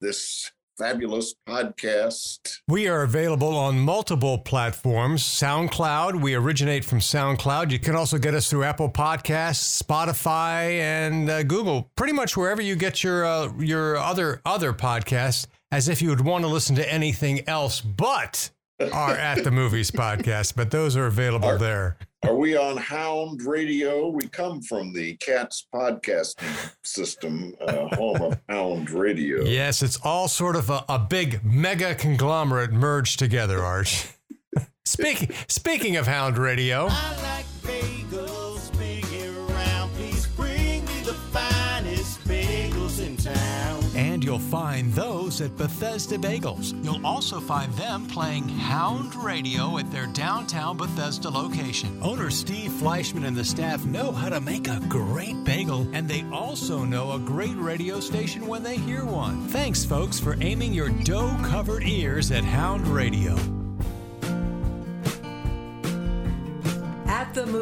this 0.00 0.50
fabulous 0.78 1.34
podcast? 1.48 2.58
We 2.68 2.86
are 2.86 3.02
available 3.02 3.56
on 3.56 3.80
multiple 3.80 4.38
platforms. 4.38 5.24
SoundCloud, 5.24 6.20
we 6.22 6.34
originate 6.34 6.84
from 6.84 7.00
SoundCloud. 7.00 7.70
You 7.70 7.80
can 7.80 7.96
also 7.96 8.16
get 8.16 8.34
us 8.34 8.48
through 8.48 8.64
Apple 8.64 8.88
Podcasts, 8.88 9.82
Spotify, 9.82 10.78
and 10.78 11.28
uh, 11.28 11.42
Google. 11.42 11.90
Pretty 11.96 12.12
much 12.12 12.36
wherever 12.36 12.62
you 12.62 12.76
get 12.76 13.02
your 13.02 13.26
uh, 13.26 13.52
your 13.58 13.96
other 13.96 14.40
other 14.44 14.72
podcasts, 14.72 15.46
as 15.72 15.88
if 15.88 16.00
you 16.00 16.10
would 16.10 16.20
want 16.20 16.44
to 16.44 16.48
listen 16.48 16.76
to 16.76 16.92
anything 16.92 17.46
else 17.48 17.80
but 17.80 18.50
our 18.92 19.12
At 19.12 19.44
the 19.44 19.50
Movies 19.50 19.90
podcast. 19.90 20.54
But 20.56 20.70
those 20.70 20.96
are 20.96 21.06
available 21.06 21.48
Are- 21.48 21.58
there. 21.58 21.98
Are 22.24 22.34
we 22.34 22.56
on 22.56 22.76
Hound 22.76 23.42
Radio? 23.42 24.08
We 24.08 24.26
come 24.28 24.60
from 24.60 24.92
the 24.92 25.14
Katz 25.18 25.66
podcasting 25.72 26.72
system, 26.82 27.54
uh, 27.60 27.94
home 27.94 28.20
of 28.22 28.40
Hound 28.48 28.90
Radio. 28.90 29.44
Yes, 29.44 29.82
it's 29.82 29.98
all 30.02 30.26
sort 30.26 30.56
of 30.56 30.68
a, 30.68 30.84
a 30.88 30.98
big 30.98 31.44
mega 31.44 31.94
conglomerate 31.94 32.72
merged 32.72 33.20
together, 33.20 33.60
Arch. 33.64 34.06
speaking 34.84 35.30
speaking 35.46 35.96
of 35.96 36.08
Hound 36.08 36.38
Radio. 36.38 36.88
I 36.90 37.16
like 37.22 37.46
bagels, 37.62 38.76
big 38.76 39.04
around. 39.50 39.90
Please 39.92 40.26
bring 40.26 40.84
me 40.86 41.00
the 41.02 41.14
finest 41.14 42.18
bagels 42.24 42.98
in 43.04 43.16
town. 43.16 43.80
And 43.94 44.24
you'll 44.24 44.40
find 44.40 44.92
those 44.94 45.07
at 45.40 45.56
Bethesda 45.56 46.18
Bagels. 46.18 46.72
You'll 46.84 47.04
also 47.06 47.40
find 47.40 47.72
them 47.74 48.06
playing 48.06 48.48
Hound 48.48 49.14
Radio 49.14 49.78
at 49.78 49.90
their 49.90 50.06
downtown 50.06 50.76
Bethesda 50.76 51.30
location. 51.30 51.98
Owner 52.02 52.30
Steve 52.30 52.70
Fleischman 52.72 53.26
and 53.26 53.36
the 53.36 53.44
staff 53.44 53.84
know 53.84 54.12
how 54.12 54.28
to 54.28 54.40
make 54.40 54.68
a 54.68 54.80
great 54.88 55.44
bagel, 55.44 55.88
And 55.92 56.08
they 56.08 56.24
also 56.32 56.84
know 56.84 57.12
a 57.12 57.18
great 57.18 57.56
radio 57.56 58.00
station 58.00 58.46
when 58.46 58.62
they 58.62 58.76
hear 58.76 59.04
one. 59.04 59.48
Thanks, 59.48 59.84
folks, 59.84 60.18
for 60.20 60.36
aiming 60.40 60.72
your 60.72 60.90
dough 60.90 61.36
covered 61.44 61.84
ears 61.84 62.30
at 62.30 62.44
Hound 62.44 62.86
Radio. 62.86 63.57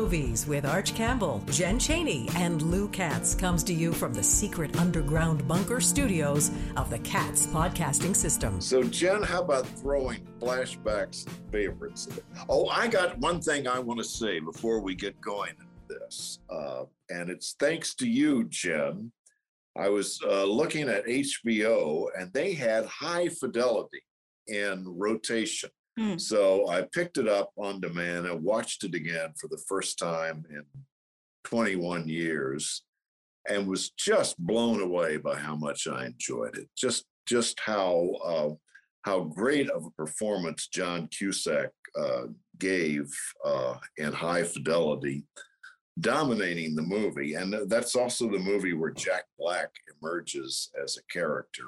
Movies 0.06 0.46
with 0.46 0.64
Arch 0.64 0.94
Campbell, 0.94 1.42
Jen 1.50 1.80
Cheney, 1.80 2.28
and 2.36 2.62
Lou 2.62 2.86
Katz 2.90 3.34
comes 3.34 3.64
to 3.64 3.74
you 3.74 3.92
from 3.92 4.14
the 4.14 4.22
secret 4.22 4.78
underground 4.78 5.48
bunker 5.48 5.80
studios 5.80 6.52
of 6.76 6.90
the 6.90 7.00
Katz 7.00 7.48
podcasting 7.48 8.14
system. 8.14 8.60
So, 8.60 8.84
Jen, 8.84 9.24
how 9.24 9.42
about 9.42 9.66
throwing 9.66 10.24
flashbacks 10.38 11.26
and 11.26 11.36
favorites? 11.50 12.06
Oh, 12.48 12.68
I 12.68 12.86
got 12.86 13.18
one 13.18 13.40
thing 13.40 13.66
I 13.66 13.80
want 13.80 13.98
to 13.98 14.04
say 14.04 14.38
before 14.38 14.78
we 14.78 14.94
get 14.94 15.20
going 15.20 15.54
into 15.58 15.98
this. 15.98 16.38
Uh, 16.48 16.84
and 17.10 17.28
it's 17.28 17.56
thanks 17.58 17.96
to 17.96 18.08
you, 18.08 18.44
Jen. 18.44 19.10
I 19.76 19.88
was 19.88 20.20
uh, 20.24 20.44
looking 20.44 20.88
at 20.88 21.04
HBO 21.06 22.06
and 22.16 22.32
they 22.32 22.52
had 22.52 22.86
high 22.86 23.28
fidelity 23.28 24.04
in 24.46 24.84
rotation. 24.86 25.70
Hmm. 25.98 26.18
So 26.18 26.68
I 26.68 26.82
picked 26.82 27.16
it 27.16 27.28
up 27.28 27.50
on 27.56 27.80
demand 27.80 28.26
and 28.26 28.42
watched 28.42 28.84
it 28.84 28.94
again 28.94 29.32
for 29.40 29.48
the 29.48 29.62
first 29.66 29.98
time 29.98 30.44
in 30.50 30.62
21 31.44 32.08
years 32.08 32.82
and 33.48 33.66
was 33.66 33.90
just 33.90 34.36
blown 34.38 34.82
away 34.82 35.16
by 35.16 35.36
how 35.36 35.56
much 35.56 35.86
I 35.86 36.06
enjoyed 36.06 36.56
it. 36.56 36.68
Just 36.76 37.06
just 37.26 37.58
how 37.60 38.10
uh, 38.24 38.50
how 39.02 39.20
great 39.20 39.70
of 39.70 39.84
a 39.84 39.90
performance 39.90 40.68
John 40.68 41.08
Cusack 41.08 41.70
uh, 41.98 42.26
gave 42.58 43.08
uh, 43.44 43.76
in 43.96 44.12
High 44.12 44.42
Fidelity, 44.42 45.24
dominating 46.00 46.74
the 46.74 46.82
movie, 46.82 47.34
and 47.34 47.54
that's 47.68 47.94
also 47.94 48.30
the 48.30 48.38
movie 48.38 48.74
where 48.74 48.90
Jack 48.90 49.24
Black 49.38 49.70
emerges 50.00 50.70
as 50.82 50.96
a 50.98 51.12
character. 51.12 51.64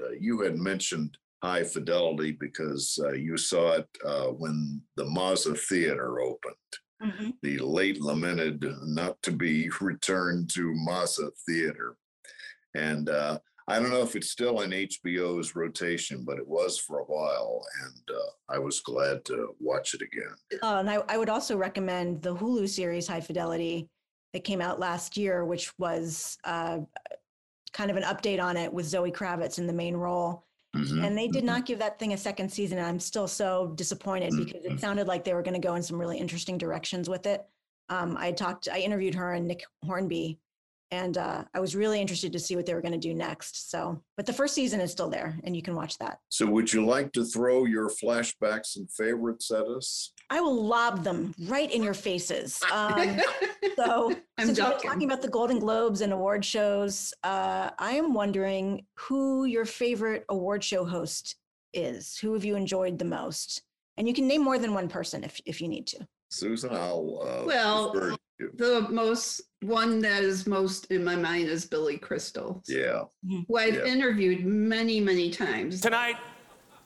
Uh, 0.00 0.10
you 0.18 0.40
had 0.40 0.58
mentioned 0.58 1.16
High 1.44 1.62
Fidelity 1.64 2.32
because 2.32 2.98
uh, 3.04 3.12
you 3.12 3.36
saw 3.36 3.72
it 3.72 3.88
uh, 4.04 4.28
when 4.28 4.80
the 4.96 5.04
Mazza 5.04 5.58
Theater 5.58 6.20
opened 6.20 6.54
Mhm. 7.02 7.34
the 7.42 7.58
late 7.58 8.00
lamented, 8.00 8.64
not 8.84 9.20
to 9.24 9.30
be 9.32 9.68
returned 9.80 10.48
to 10.54 10.72
Mazza 10.88 11.30
Theater. 11.46 11.96
And 12.74 13.10
uh, 13.10 13.40
I 13.68 13.78
don't 13.78 13.90
know 13.90 14.00
if 14.00 14.16
it's 14.16 14.30
still 14.30 14.60
in 14.62 14.70
HBO's 14.70 15.54
rotation, 15.54 16.24
but 16.24 16.38
it 16.38 16.46
was 16.48 16.78
for 16.78 17.00
a 17.00 17.04
while. 17.04 17.62
And 17.82 18.16
uh, 18.16 18.30
I 18.48 18.58
was 18.58 18.80
glad 18.80 19.22
to 19.26 19.54
watch 19.60 19.92
it 19.92 20.00
again. 20.00 20.34
Uh, 20.62 20.78
and 20.78 20.88
I, 20.88 20.94
I 21.08 21.18
would 21.18 21.28
also 21.28 21.58
recommend 21.58 22.22
the 22.22 22.34
Hulu 22.34 22.66
series 22.70 23.06
High 23.06 23.20
Fidelity 23.20 23.90
that 24.32 24.44
came 24.44 24.62
out 24.62 24.80
last 24.80 25.16
year, 25.18 25.44
which 25.44 25.76
was 25.78 26.38
uh, 26.44 26.78
kind 27.74 27.90
of 27.90 27.98
an 27.98 28.04
update 28.04 28.42
on 28.42 28.56
it 28.56 28.72
with 28.72 28.86
Zoe 28.86 29.12
Kravitz 29.12 29.58
in 29.58 29.66
the 29.66 29.72
main 29.74 29.96
role. 29.96 30.43
Mhm, 30.74 31.04
And 31.04 31.16
they 31.18 31.28
did 31.28 31.42
mhm. 31.42 31.46
not 31.46 31.66
give 31.66 31.78
that 31.78 31.98
thing 31.98 32.12
a 32.12 32.16
second 32.18 32.50
season. 32.52 32.78
And 32.78 32.86
I'm 32.86 33.00
still 33.00 33.28
so 33.28 33.68
disappointed 33.76 34.36
because 34.36 34.64
Mhm. 34.64 34.72
it 34.72 34.80
sounded 34.80 35.06
like 35.06 35.24
they 35.24 35.34
were 35.34 35.42
going 35.42 35.60
to 35.60 35.66
go 35.66 35.74
in 35.76 35.82
some 35.82 35.98
really 36.00 36.18
interesting 36.18 36.58
directions 36.58 37.08
with 37.08 37.26
it. 37.26 37.44
Um, 37.88 38.16
I 38.16 38.32
talked, 38.32 38.68
I 38.68 38.78
interviewed 38.78 39.14
her 39.14 39.32
and 39.32 39.46
Nick 39.46 39.64
Hornby, 39.84 40.40
and 40.90 41.18
uh, 41.18 41.44
I 41.54 41.60
was 41.60 41.74
really 41.74 42.00
interested 42.00 42.32
to 42.32 42.38
see 42.38 42.56
what 42.56 42.66
they 42.66 42.74
were 42.74 42.80
going 42.80 42.92
to 42.92 42.98
do 42.98 43.14
next. 43.14 43.70
So, 43.70 44.02
but 44.16 44.26
the 44.26 44.32
first 44.32 44.54
season 44.54 44.80
is 44.80 44.92
still 44.92 45.08
there, 45.08 45.38
and 45.44 45.56
you 45.56 45.62
can 45.62 45.74
watch 45.74 45.98
that. 45.98 46.18
So, 46.28 46.46
would 46.46 46.72
you 46.72 46.84
like 46.84 47.12
to 47.12 47.24
throw 47.24 47.64
your 47.64 47.90
flashbacks 47.90 48.76
and 48.76 48.90
favorites 48.90 49.50
at 49.50 49.66
us? 49.66 50.12
I 50.30 50.40
will 50.40 50.64
lob 50.64 51.04
them 51.04 51.34
right 51.46 51.70
in 51.70 51.82
your 51.82 51.94
faces. 51.94 52.60
Um, 52.74 53.20
so, 53.76 54.14
I'm 54.38 54.46
since 54.46 54.60
we're 54.60 54.78
talking 54.78 55.04
about 55.04 55.22
the 55.22 55.28
Golden 55.28 55.58
Globes 55.58 56.00
and 56.00 56.12
award 56.12 56.44
shows, 56.44 57.14
uh, 57.22 57.70
I 57.78 57.92
am 57.92 58.12
wondering 58.12 58.84
who 58.96 59.44
your 59.44 59.64
favorite 59.64 60.24
award 60.28 60.62
show 60.62 60.84
host 60.84 61.36
is. 61.72 62.16
Who 62.18 62.34
have 62.34 62.44
you 62.44 62.56
enjoyed 62.56 62.98
the 62.98 63.04
most? 63.04 63.62
And 63.96 64.08
you 64.08 64.14
can 64.14 64.26
name 64.26 64.42
more 64.42 64.58
than 64.58 64.74
one 64.74 64.88
person 64.88 65.24
if 65.24 65.40
if 65.46 65.60
you 65.60 65.68
need 65.68 65.86
to. 65.88 66.06
Susan, 66.30 66.70
I'll 66.72 67.20
uh, 67.22 67.44
Well, 67.46 67.92
defer 67.92 68.06
to 68.06 68.12
you. 68.12 68.18
The 68.38 68.86
most 68.90 69.42
one 69.62 70.00
that 70.00 70.22
is 70.22 70.46
most 70.46 70.86
in 70.90 71.04
my 71.04 71.16
mind 71.16 71.48
is 71.48 71.64
Billy 71.64 71.96
Crystal, 71.96 72.62
Yeah. 72.66 73.04
who 73.26 73.56
I've 73.56 73.76
Yeah. 73.76 73.84
interviewed 73.86 74.44
many, 74.44 75.00
many 75.00 75.30
times. 75.30 75.80
Tonight, 75.80 76.16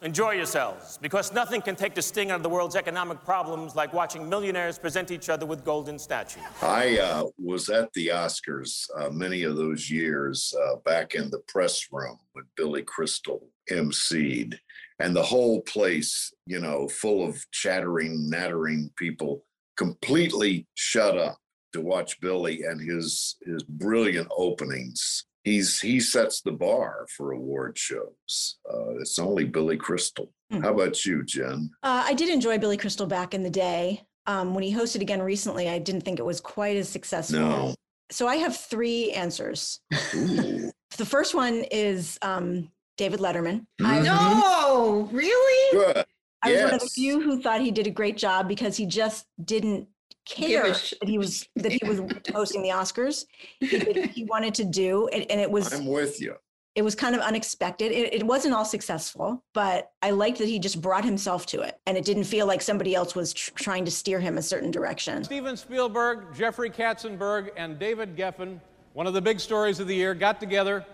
enjoy 0.03 0.33
yourselves 0.33 0.99
because 1.01 1.33
nothing 1.33 1.61
can 1.63 1.75
take 1.75 1.95
the 1.95 2.03
sting 2.03 2.31
out 2.31 2.37
of 2.37 2.43
the 2.43 2.49
world's 2.49 2.77
economic 2.77 3.25
problems 3.25 3.75
like 3.75 3.93
watching 3.93 4.29
millionaires 4.29 4.79
present 4.79 5.11
each 5.11 5.29
other 5.29 5.47
with 5.47 5.65
golden 5.65 5.99
statues. 5.99 6.43
I 6.63 6.99
uh, 6.99 7.25
was 7.39 7.69
at 7.71 7.93
the 7.95 8.09
Oscars 8.09 8.89
uh, 8.97 9.09
many 9.11 9.43
of 9.43 9.57
those 9.57 9.91
years 9.91 10.55
uh, 10.63 10.77
back 10.85 11.15
in 11.15 11.31
the 11.31 11.41
press 11.49 11.89
room 11.91 12.19
when 12.33 12.45
Billy 12.57 12.83
Crystal 12.83 13.49
emceed, 13.71 14.59
and 15.01 15.17
the 15.17 15.23
whole 15.23 15.63
place, 15.63 16.33
you 16.47 16.61
know, 16.61 16.89
full 16.89 17.27
of 17.27 17.45
chattering, 17.53 18.29
nattering 18.31 18.91
people, 18.97 19.45
completely 19.79 20.67
shut 20.75 21.17
up 21.17 21.39
to 21.73 21.81
watch 21.81 22.21
Billy 22.21 22.63
and 22.65 22.81
his 22.81 23.37
his 23.47 23.63
brilliant 23.63 24.29
openings. 24.37 25.25
He's 25.45 25.81
he 25.81 26.01
sets 26.01 26.43
the 26.43 26.53
bar 26.53 27.07
for 27.17 27.33
award 27.33 27.79
shows. 27.79 28.59
Uh, 28.71 28.99
it's 29.01 29.19
only 29.19 29.45
Billy 29.45 29.77
Crystal. 29.77 30.31
Hmm. 30.51 30.61
How 30.61 30.75
about 30.75 31.05
you, 31.07 31.25
Jen? 31.25 31.71
Uh, 31.83 32.03
I 32.05 32.15
did 32.15 32.29
enjoy 32.29 32.59
Billy 32.59 32.77
Crystal 32.77 33.07
back 33.07 33.33
in 33.33 33.43
the 33.43 33.51
day. 33.51 34.03
Um, 34.27 34.55
when 34.55 34.63
he 34.63 34.75
hosted 34.75 35.01
again 35.01 35.23
recently, 35.23 35.71
I 35.71 35.79
didn't 35.79 36.03
think 36.03 36.19
it 36.19 36.25
was 36.25 36.41
quite 36.41 36.77
as 36.77 36.89
successful. 36.89 37.39
No. 37.39 37.75
So 38.11 38.27
I 38.27 38.37
have 38.37 38.57
three 38.57 39.13
answers. 39.13 39.81
The 40.97 41.05
first 41.05 41.35
one 41.35 41.65
is 41.71 42.19
um, 42.23 42.71
David 42.97 43.21
Letterman. 43.21 43.67
I 43.81 44.01
know, 44.01 45.09
really? 45.13 45.79
Good. 45.79 46.05
I 46.43 46.53
was 46.53 46.63
one 46.63 46.75
of 46.75 46.81
the 46.81 46.89
few 46.89 47.21
who 47.21 47.41
thought 47.41 47.61
he 47.61 47.71
did 47.71 47.87
a 47.87 47.91
great 47.91 48.17
job 48.17 48.49
because 48.49 48.77
he 48.77 48.87
just 48.87 49.27
didn't 49.45 49.89
care 50.27 50.75
sh- 50.75 50.95
that 51.01 51.09
he 51.09 51.19
was 51.19 51.49
that 51.57 51.73
he 51.73 51.81
was 51.87 52.01
hosting 52.33 52.63
the 52.63 52.69
Oscars. 52.69 53.25
He, 53.61 53.79
did, 53.79 54.11
he 54.11 54.25
wanted 54.25 54.55
to 54.55 54.65
do, 54.65 55.09
and, 55.09 55.25
and 55.31 55.41
it 55.41 55.51
was 55.51 55.73
I'm 55.73 55.87
with 55.87 56.21
you. 56.21 56.37
it 56.75 56.83
was 56.83 56.95
kind 56.95 57.15
of 57.17 57.23
unexpected. 57.23 57.91
It, 57.93 58.13
it 58.15 58.23
wasn't 58.25 58.55
all 58.55 58.65
successful, 58.65 59.43
but 59.55 59.91
I 60.03 60.11
liked 60.11 60.39
that 60.39 60.47
he 60.49 60.59
just 60.59 60.81
brought 60.81 61.05
himself 61.05 61.47
to 61.47 61.63
it, 61.63 61.81
and 61.87 61.97
it 61.97 62.05
didn't 62.05 62.25
feel 62.25 62.47
like 62.47 62.63
somebody 62.63 62.95
else 62.95 63.15
was 63.15 63.33
tr- 63.33 63.51
trying 63.55 63.85
to 63.87 63.91
steer 63.91 64.21
him 64.21 64.39
a 64.39 64.43
certain 64.43 64.71
direction. 64.71 65.25
Steven 65.25 65.57
Spielberg, 65.57 66.35
Jeffrey 66.37 66.71
Katzenberg, 66.71 67.51
and 67.57 67.79
David 67.79 68.17
Geffen, 68.17 68.61
one 68.93 69.07
of 69.07 69.15
the 69.15 69.23
big 69.23 69.41
stories 69.41 69.81
of 69.81 69.89
the 69.89 69.95
year, 69.95 70.15
got 70.15 70.39
together 70.41 70.85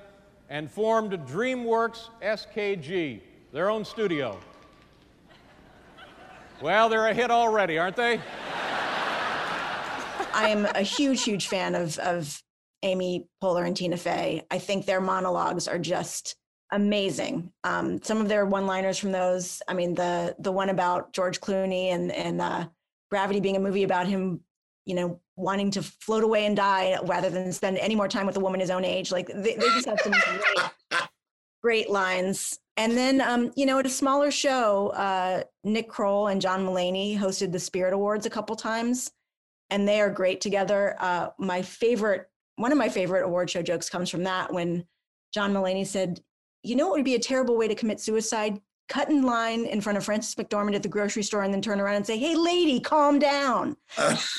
and 0.48 0.70
formed 0.70 1.12
DreamWorks 1.26 2.08
SKG, 2.22 3.20
their 3.52 3.68
own 3.68 3.84
studio. 3.84 4.38
Well, 6.64 6.88
they're 6.88 7.08
a 7.08 7.12
hit 7.12 7.30
already, 7.30 7.76
aren't 7.76 7.96
they? 7.96 8.18
I 10.32 10.48
am 10.48 10.64
a 10.64 10.80
huge, 10.80 11.22
huge 11.22 11.46
fan 11.46 11.74
of 11.74 11.98
of 11.98 12.42
Amy 12.82 13.26
Poehler 13.42 13.66
and 13.66 13.76
Tina 13.76 13.98
Fey. 13.98 14.46
I 14.50 14.58
think 14.58 14.86
their 14.86 15.02
monologues 15.02 15.68
are 15.68 15.78
just 15.78 16.36
amazing. 16.72 17.52
Um, 17.64 18.02
some 18.02 18.18
of 18.18 18.28
their 18.28 18.46
one-liners 18.46 18.96
from 18.96 19.12
those. 19.12 19.60
I 19.68 19.74
mean, 19.74 19.94
the 19.94 20.36
the 20.38 20.52
one 20.52 20.70
about 20.70 21.12
George 21.12 21.38
Clooney 21.38 21.88
and 21.88 22.10
and 22.10 22.40
uh, 22.40 22.66
Gravity 23.10 23.40
being 23.40 23.56
a 23.56 23.60
movie 23.60 23.82
about 23.82 24.06
him, 24.06 24.40
you 24.86 24.94
know, 24.94 25.20
wanting 25.36 25.70
to 25.72 25.82
float 25.82 26.24
away 26.24 26.46
and 26.46 26.56
die 26.56 26.96
rather 27.04 27.28
than 27.28 27.52
spend 27.52 27.76
any 27.76 27.94
more 27.94 28.08
time 28.08 28.24
with 28.24 28.38
a 28.38 28.40
woman 28.40 28.60
his 28.60 28.70
own 28.70 28.86
age. 28.86 29.12
Like 29.12 29.26
they, 29.26 29.54
they 29.56 29.68
just 29.68 29.84
have 29.84 30.00
some 30.00 30.12
great, 30.24 30.70
great 31.64 31.88
lines. 31.88 32.58
And 32.76 32.94
then, 32.94 33.22
um, 33.22 33.50
you 33.56 33.64
know, 33.64 33.78
at 33.78 33.86
a 33.86 33.90
smaller 33.90 34.30
show, 34.30 34.88
uh, 34.88 35.44
Nick 35.64 35.88
Kroll 35.88 36.26
and 36.26 36.38
John 36.38 36.66
Mulaney 36.66 37.18
hosted 37.18 37.52
the 37.52 37.58
Spirit 37.58 37.94
Awards 37.94 38.26
a 38.26 38.30
couple 38.30 38.54
times 38.54 39.10
and 39.70 39.88
they 39.88 39.98
are 39.98 40.10
great 40.10 40.42
together. 40.42 40.94
Uh, 41.00 41.30
my 41.38 41.62
favorite, 41.62 42.28
one 42.56 42.70
of 42.70 42.76
my 42.76 42.90
favorite 42.90 43.24
award 43.24 43.48
show 43.48 43.62
jokes 43.62 43.88
comes 43.88 44.10
from 44.10 44.24
that 44.24 44.52
when 44.52 44.84
John 45.32 45.54
Mulaney 45.54 45.86
said, 45.86 46.20
"You 46.62 46.76
know, 46.76 46.88
it 46.88 46.98
would 46.98 47.04
be 47.04 47.14
a 47.14 47.18
terrible 47.18 47.56
way 47.56 47.66
to 47.66 47.74
commit 47.74 47.98
suicide: 47.98 48.60
cut 48.90 49.08
in 49.08 49.22
line 49.22 49.64
in 49.64 49.80
front 49.80 49.96
of 49.96 50.04
Frances 50.04 50.34
McDormand 50.34 50.74
at 50.74 50.82
the 50.82 50.88
grocery 50.88 51.22
store, 51.22 51.44
and 51.44 51.52
then 51.52 51.62
turn 51.62 51.80
around 51.80 51.96
and 51.96 52.06
say, 52.06 52.18
"Hey, 52.18 52.34
lady, 52.34 52.78
calm 52.78 53.18
down." 53.18 53.76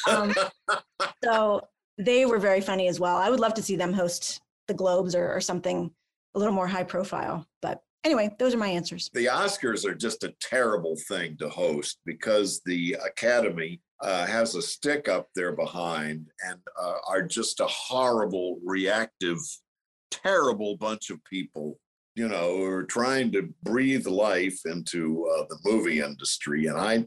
Um, 0.08 0.34
so 1.24 1.68
they 1.98 2.28
were 2.28 2.40
very 2.40 2.62
funny 2.62 2.88
as 2.88 3.00
well. 3.00 3.18
I 3.18 3.32
would 3.32 3.40
love 3.40 3.56
to 3.56 3.64
see 3.64 3.76
them 3.76 3.94
host 3.94 4.42
the 4.68 4.76
Globes 4.76 5.16
or, 5.16 5.34
or 5.34 5.42
something 5.42 5.92
a 6.36 6.40
little 6.40 6.54
more 6.54 6.68
high 6.68 6.84
profile. 6.84 7.48
But 7.62 7.82
anyway, 8.04 8.36
those 8.38 8.54
are 8.54 8.60
my 8.60 8.68
answers. 8.68 9.10
the 9.14 9.26
Oscars 9.26 9.86
are 9.86 9.96
just 9.96 10.24
a 10.24 10.34
terrible 10.42 10.96
thing 11.08 11.38
to 11.38 11.50
host 11.50 12.00
because 12.06 12.62
the 12.66 12.98
Academy 13.06 13.82
uh, 14.02 14.26
has 14.26 14.56
a 14.56 14.62
stick 14.62 15.08
up 15.08 15.28
there 15.36 15.54
behind 15.54 16.28
and 16.46 16.60
uh, 16.80 16.96
are 17.08 17.22
just 17.22 17.60
a 17.62 17.68
horrible, 17.68 18.60
reactive, 18.64 19.38
terrible 20.12 20.78
bunch 20.78 21.10
of 21.10 21.24
people, 21.24 21.80
you 22.16 22.28
know, 22.28 22.58
who 22.58 22.66
are 22.66 22.84
trying 22.84 23.32
to 23.32 23.54
breathe 23.64 24.06
life 24.06 24.60
into 24.66 25.26
uh, 25.28 25.46
the 25.50 25.58
movie 25.64 26.02
industry. 26.02 26.68
And 26.68 26.78
I, 26.78 27.06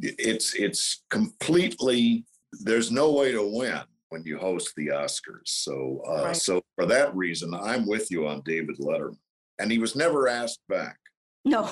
it's 0.00 0.54
it's 0.54 1.02
completely 1.10 2.24
there's 2.64 2.90
no 2.90 3.12
way 3.12 3.32
to 3.32 3.42
win 3.42 3.82
when 4.10 4.22
you 4.24 4.38
host 4.38 4.72
the 4.76 4.88
Oscars. 4.88 5.46
So 5.46 6.02
uh, 6.06 6.24
Right. 6.26 6.36
so 6.36 6.60
for 6.76 6.84
that 6.86 7.14
reason, 7.16 7.54
I'm 7.54 7.86
with 7.86 8.10
you 8.10 8.26
on 8.28 8.42
David 8.44 8.76
Letterman, 8.78 9.16
and 9.58 9.72
he 9.72 9.78
was 9.78 9.96
never 9.96 10.28
asked 10.28 10.60
back. 10.68 10.98
No, 11.44 11.70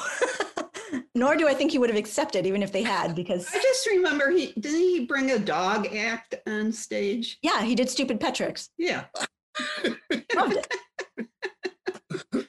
nor 1.15 1.37
do 1.37 1.47
I 1.47 1.53
think 1.55 1.73
he 1.73 1.79
would 1.79 1.91
have 1.91 1.99
accepted, 1.99 2.47
even 2.47 2.63
if 2.63 2.73
they 2.73 2.83
had, 2.83 3.15
because 3.15 3.47
I 3.55 3.59
just 3.61 3.87
remember 3.89 4.31
he 4.31 4.53
didn't 4.59 4.81
he 4.81 5.05
bring 5.05 5.33
a 5.33 5.39
dog 5.39 5.95
act 5.95 6.37
on 6.47 6.73
stage? 6.73 7.39
yeah, 7.43 7.63
he 7.63 7.75
did 7.75 7.91
stupid 7.91 8.19
pet 8.21 8.35
tricks. 8.35 8.71
Yeah. 8.79 9.05
Loved 10.35 10.57
it. 10.57 10.75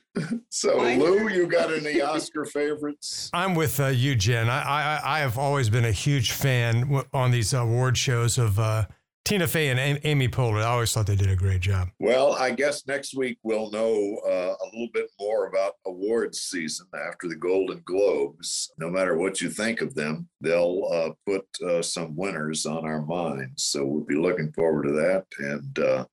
So, 0.52 0.78
Lou, 0.78 1.30
you 1.30 1.48
got 1.48 1.72
any 1.72 2.02
Oscar 2.02 2.44
favorites? 2.44 3.30
I'm 3.34 3.56
with 3.56 3.80
uh, 3.80 3.88
you, 3.88 4.16
Jen. 4.16 4.50
I, 4.50 4.60
I 4.62 5.02
I 5.18 5.20
have 5.20 5.38
always 5.38 5.70
been 5.70 5.86
a 5.86 5.92
huge 5.92 6.32
fan 6.34 6.82
w- 6.82 7.06
on 7.14 7.32
these 7.32 7.54
award 7.54 7.98
shows 7.98 8.38
of 8.38 8.60
uh, 8.60 8.86
Tina 9.26 9.48
Fey 9.48 9.70
and 9.70 10.00
Amy 10.04 10.28
Poehler. 10.28 10.64
I 10.64 10.70
always 10.70 10.92
thought 10.92 11.06
they 11.06 11.16
did 11.16 11.30
a 11.30 11.36
great 11.36 11.62
job. 11.62 11.90
Well, 12.00 12.34
I 12.34 12.52
guess 12.52 12.88
next 12.88 13.16
week 13.16 13.38
we'll 13.44 13.70
know 13.70 14.18
uh, 14.28 14.56
a 14.56 14.66
little 14.74 14.90
bit 14.94 15.12
more 15.20 15.48
about 15.48 15.74
awards 15.86 16.40
season 16.42 16.88
after 16.96 17.28
the 17.28 17.36
Golden 17.36 17.82
Globes. 17.86 18.72
No 18.80 18.90
matter 18.90 19.18
what 19.18 19.40
you 19.40 19.50
think 19.50 19.82
of 19.82 19.94
them, 19.94 20.28
they'll 20.42 20.84
uh, 20.92 21.10
put 21.28 21.46
uh, 21.64 21.82
some 21.82 22.16
winners 22.16 22.66
on 22.66 22.86
our 22.86 23.06
minds. 23.06 23.66
So 23.66 23.86
we'll 23.86 24.06
be 24.06 24.16
looking 24.16 24.52
forward 24.54 24.88
to 24.88 24.94
that. 24.94 25.26
And 25.38 25.78
uh, 25.80 26.06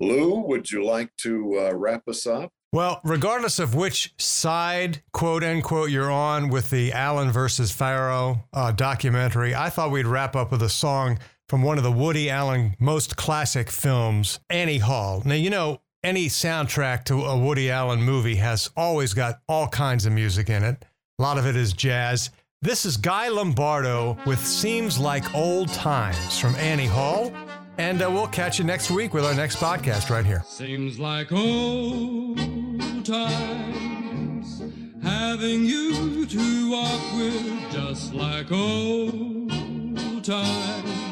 Lou, 0.00 0.40
would 0.46 0.70
you 0.70 0.84
like 0.84 1.10
to 1.18 1.60
uh, 1.60 1.74
wrap 1.74 2.08
us 2.08 2.26
up? 2.26 2.50
Well, 2.70 3.00
regardless 3.02 3.58
of 3.58 3.74
which 3.74 4.12
side, 4.18 5.02
quote 5.12 5.42
unquote, 5.42 5.90
you're 5.90 6.10
on 6.10 6.50
with 6.50 6.68
the 6.68 6.92
Allen 6.92 7.30
versus 7.30 7.72
Farrow 7.72 8.44
uh, 8.52 8.72
documentary, 8.72 9.54
I 9.54 9.70
thought 9.70 9.90
we'd 9.90 10.06
wrap 10.06 10.36
up 10.36 10.50
with 10.50 10.62
a 10.62 10.68
song 10.68 11.18
from 11.48 11.62
one 11.62 11.78
of 11.78 11.84
the 11.84 11.90
Woody 11.90 12.28
Allen 12.28 12.76
most 12.78 13.16
classic 13.16 13.70
films, 13.70 14.38
Annie 14.50 14.78
Hall. 14.78 15.22
Now, 15.24 15.34
you 15.34 15.48
know, 15.50 15.80
any 16.04 16.26
soundtrack 16.26 17.04
to 17.04 17.24
a 17.24 17.36
Woody 17.38 17.70
Allen 17.70 18.02
movie 18.02 18.36
has 18.36 18.70
always 18.76 19.14
got 19.14 19.40
all 19.48 19.66
kinds 19.68 20.04
of 20.04 20.12
music 20.12 20.50
in 20.50 20.62
it. 20.62 20.84
A 21.18 21.22
lot 21.22 21.38
of 21.38 21.46
it 21.46 21.56
is 21.56 21.72
jazz. 21.72 22.30
This 22.60 22.84
is 22.84 22.96
Guy 22.96 23.28
Lombardo 23.28 24.18
with 24.26 24.44
Seems 24.44 24.98
Like 24.98 25.34
Old 25.34 25.72
Times 25.72 26.38
from 26.38 26.54
Annie 26.56 26.86
Hall. 26.86 27.32
And 27.78 28.02
uh, 28.02 28.10
we'll 28.10 28.26
catch 28.26 28.58
you 28.58 28.64
next 28.64 28.90
week 28.90 29.14
with 29.14 29.24
our 29.24 29.34
next 29.34 29.56
podcast 29.56 30.10
right 30.10 30.26
here. 30.26 30.42
Seems 30.46 30.98
like 30.98 31.32
old 31.32 32.36
times 33.06 34.60
having 35.02 35.64
you 35.64 36.26
to 36.26 36.70
walk 36.70 37.12
with, 37.14 37.72
just 37.72 38.12
like 38.12 38.50
old 38.50 40.24
times 40.24 41.07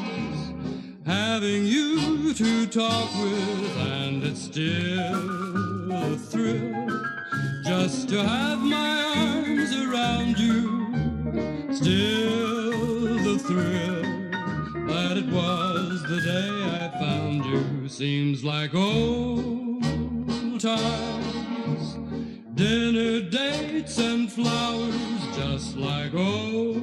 having 1.07 1.65
you 1.65 2.33
to 2.33 2.67
talk 2.67 3.09
with, 3.15 3.77
and 3.77 4.21
it's 4.25 4.41
still 4.41 5.89
a 5.93 6.17
thrill 6.17 7.01
just 7.63 8.09
to 8.09 8.21
have 8.21 8.59
my 8.59 9.01
arms 9.15 9.73
around 9.73 10.37
you. 10.37 11.73
Still 11.73 13.15
the 13.23 13.39
thrill 13.39 14.01
that 14.87 15.15
it 15.15 15.27
was 15.31 16.03
the 16.03 16.19
day 16.21 16.49
I 16.75 16.89
found 16.99 17.45
you 17.45 17.87
seems 17.87 18.43
like 18.43 18.75
old 18.75 19.81
times. 20.59 21.97
Dinner 22.53 23.21
dates 23.29 23.97
and 23.97 24.29
flowers, 24.29 25.37
just 25.37 25.77
like 25.77 26.13
old 26.13 26.76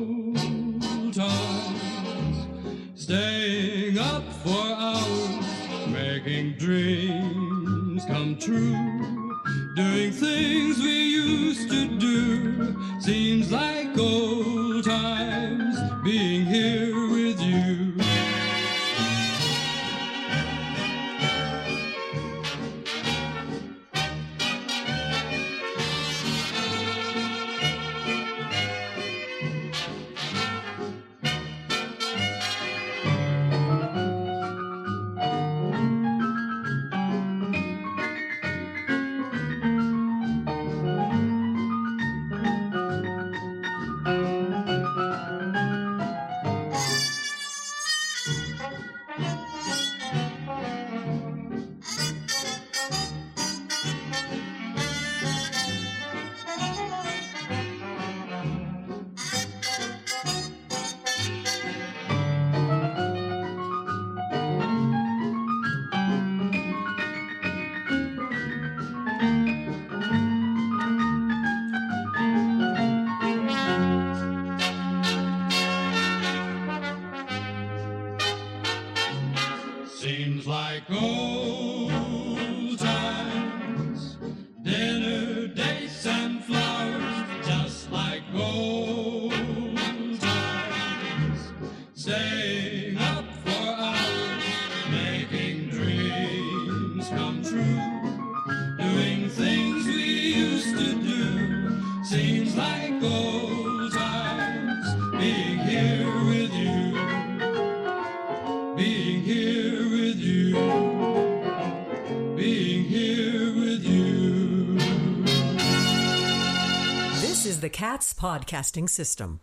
Katz 117.95 118.12
Podcasting 118.12 118.88
System. 118.88 119.38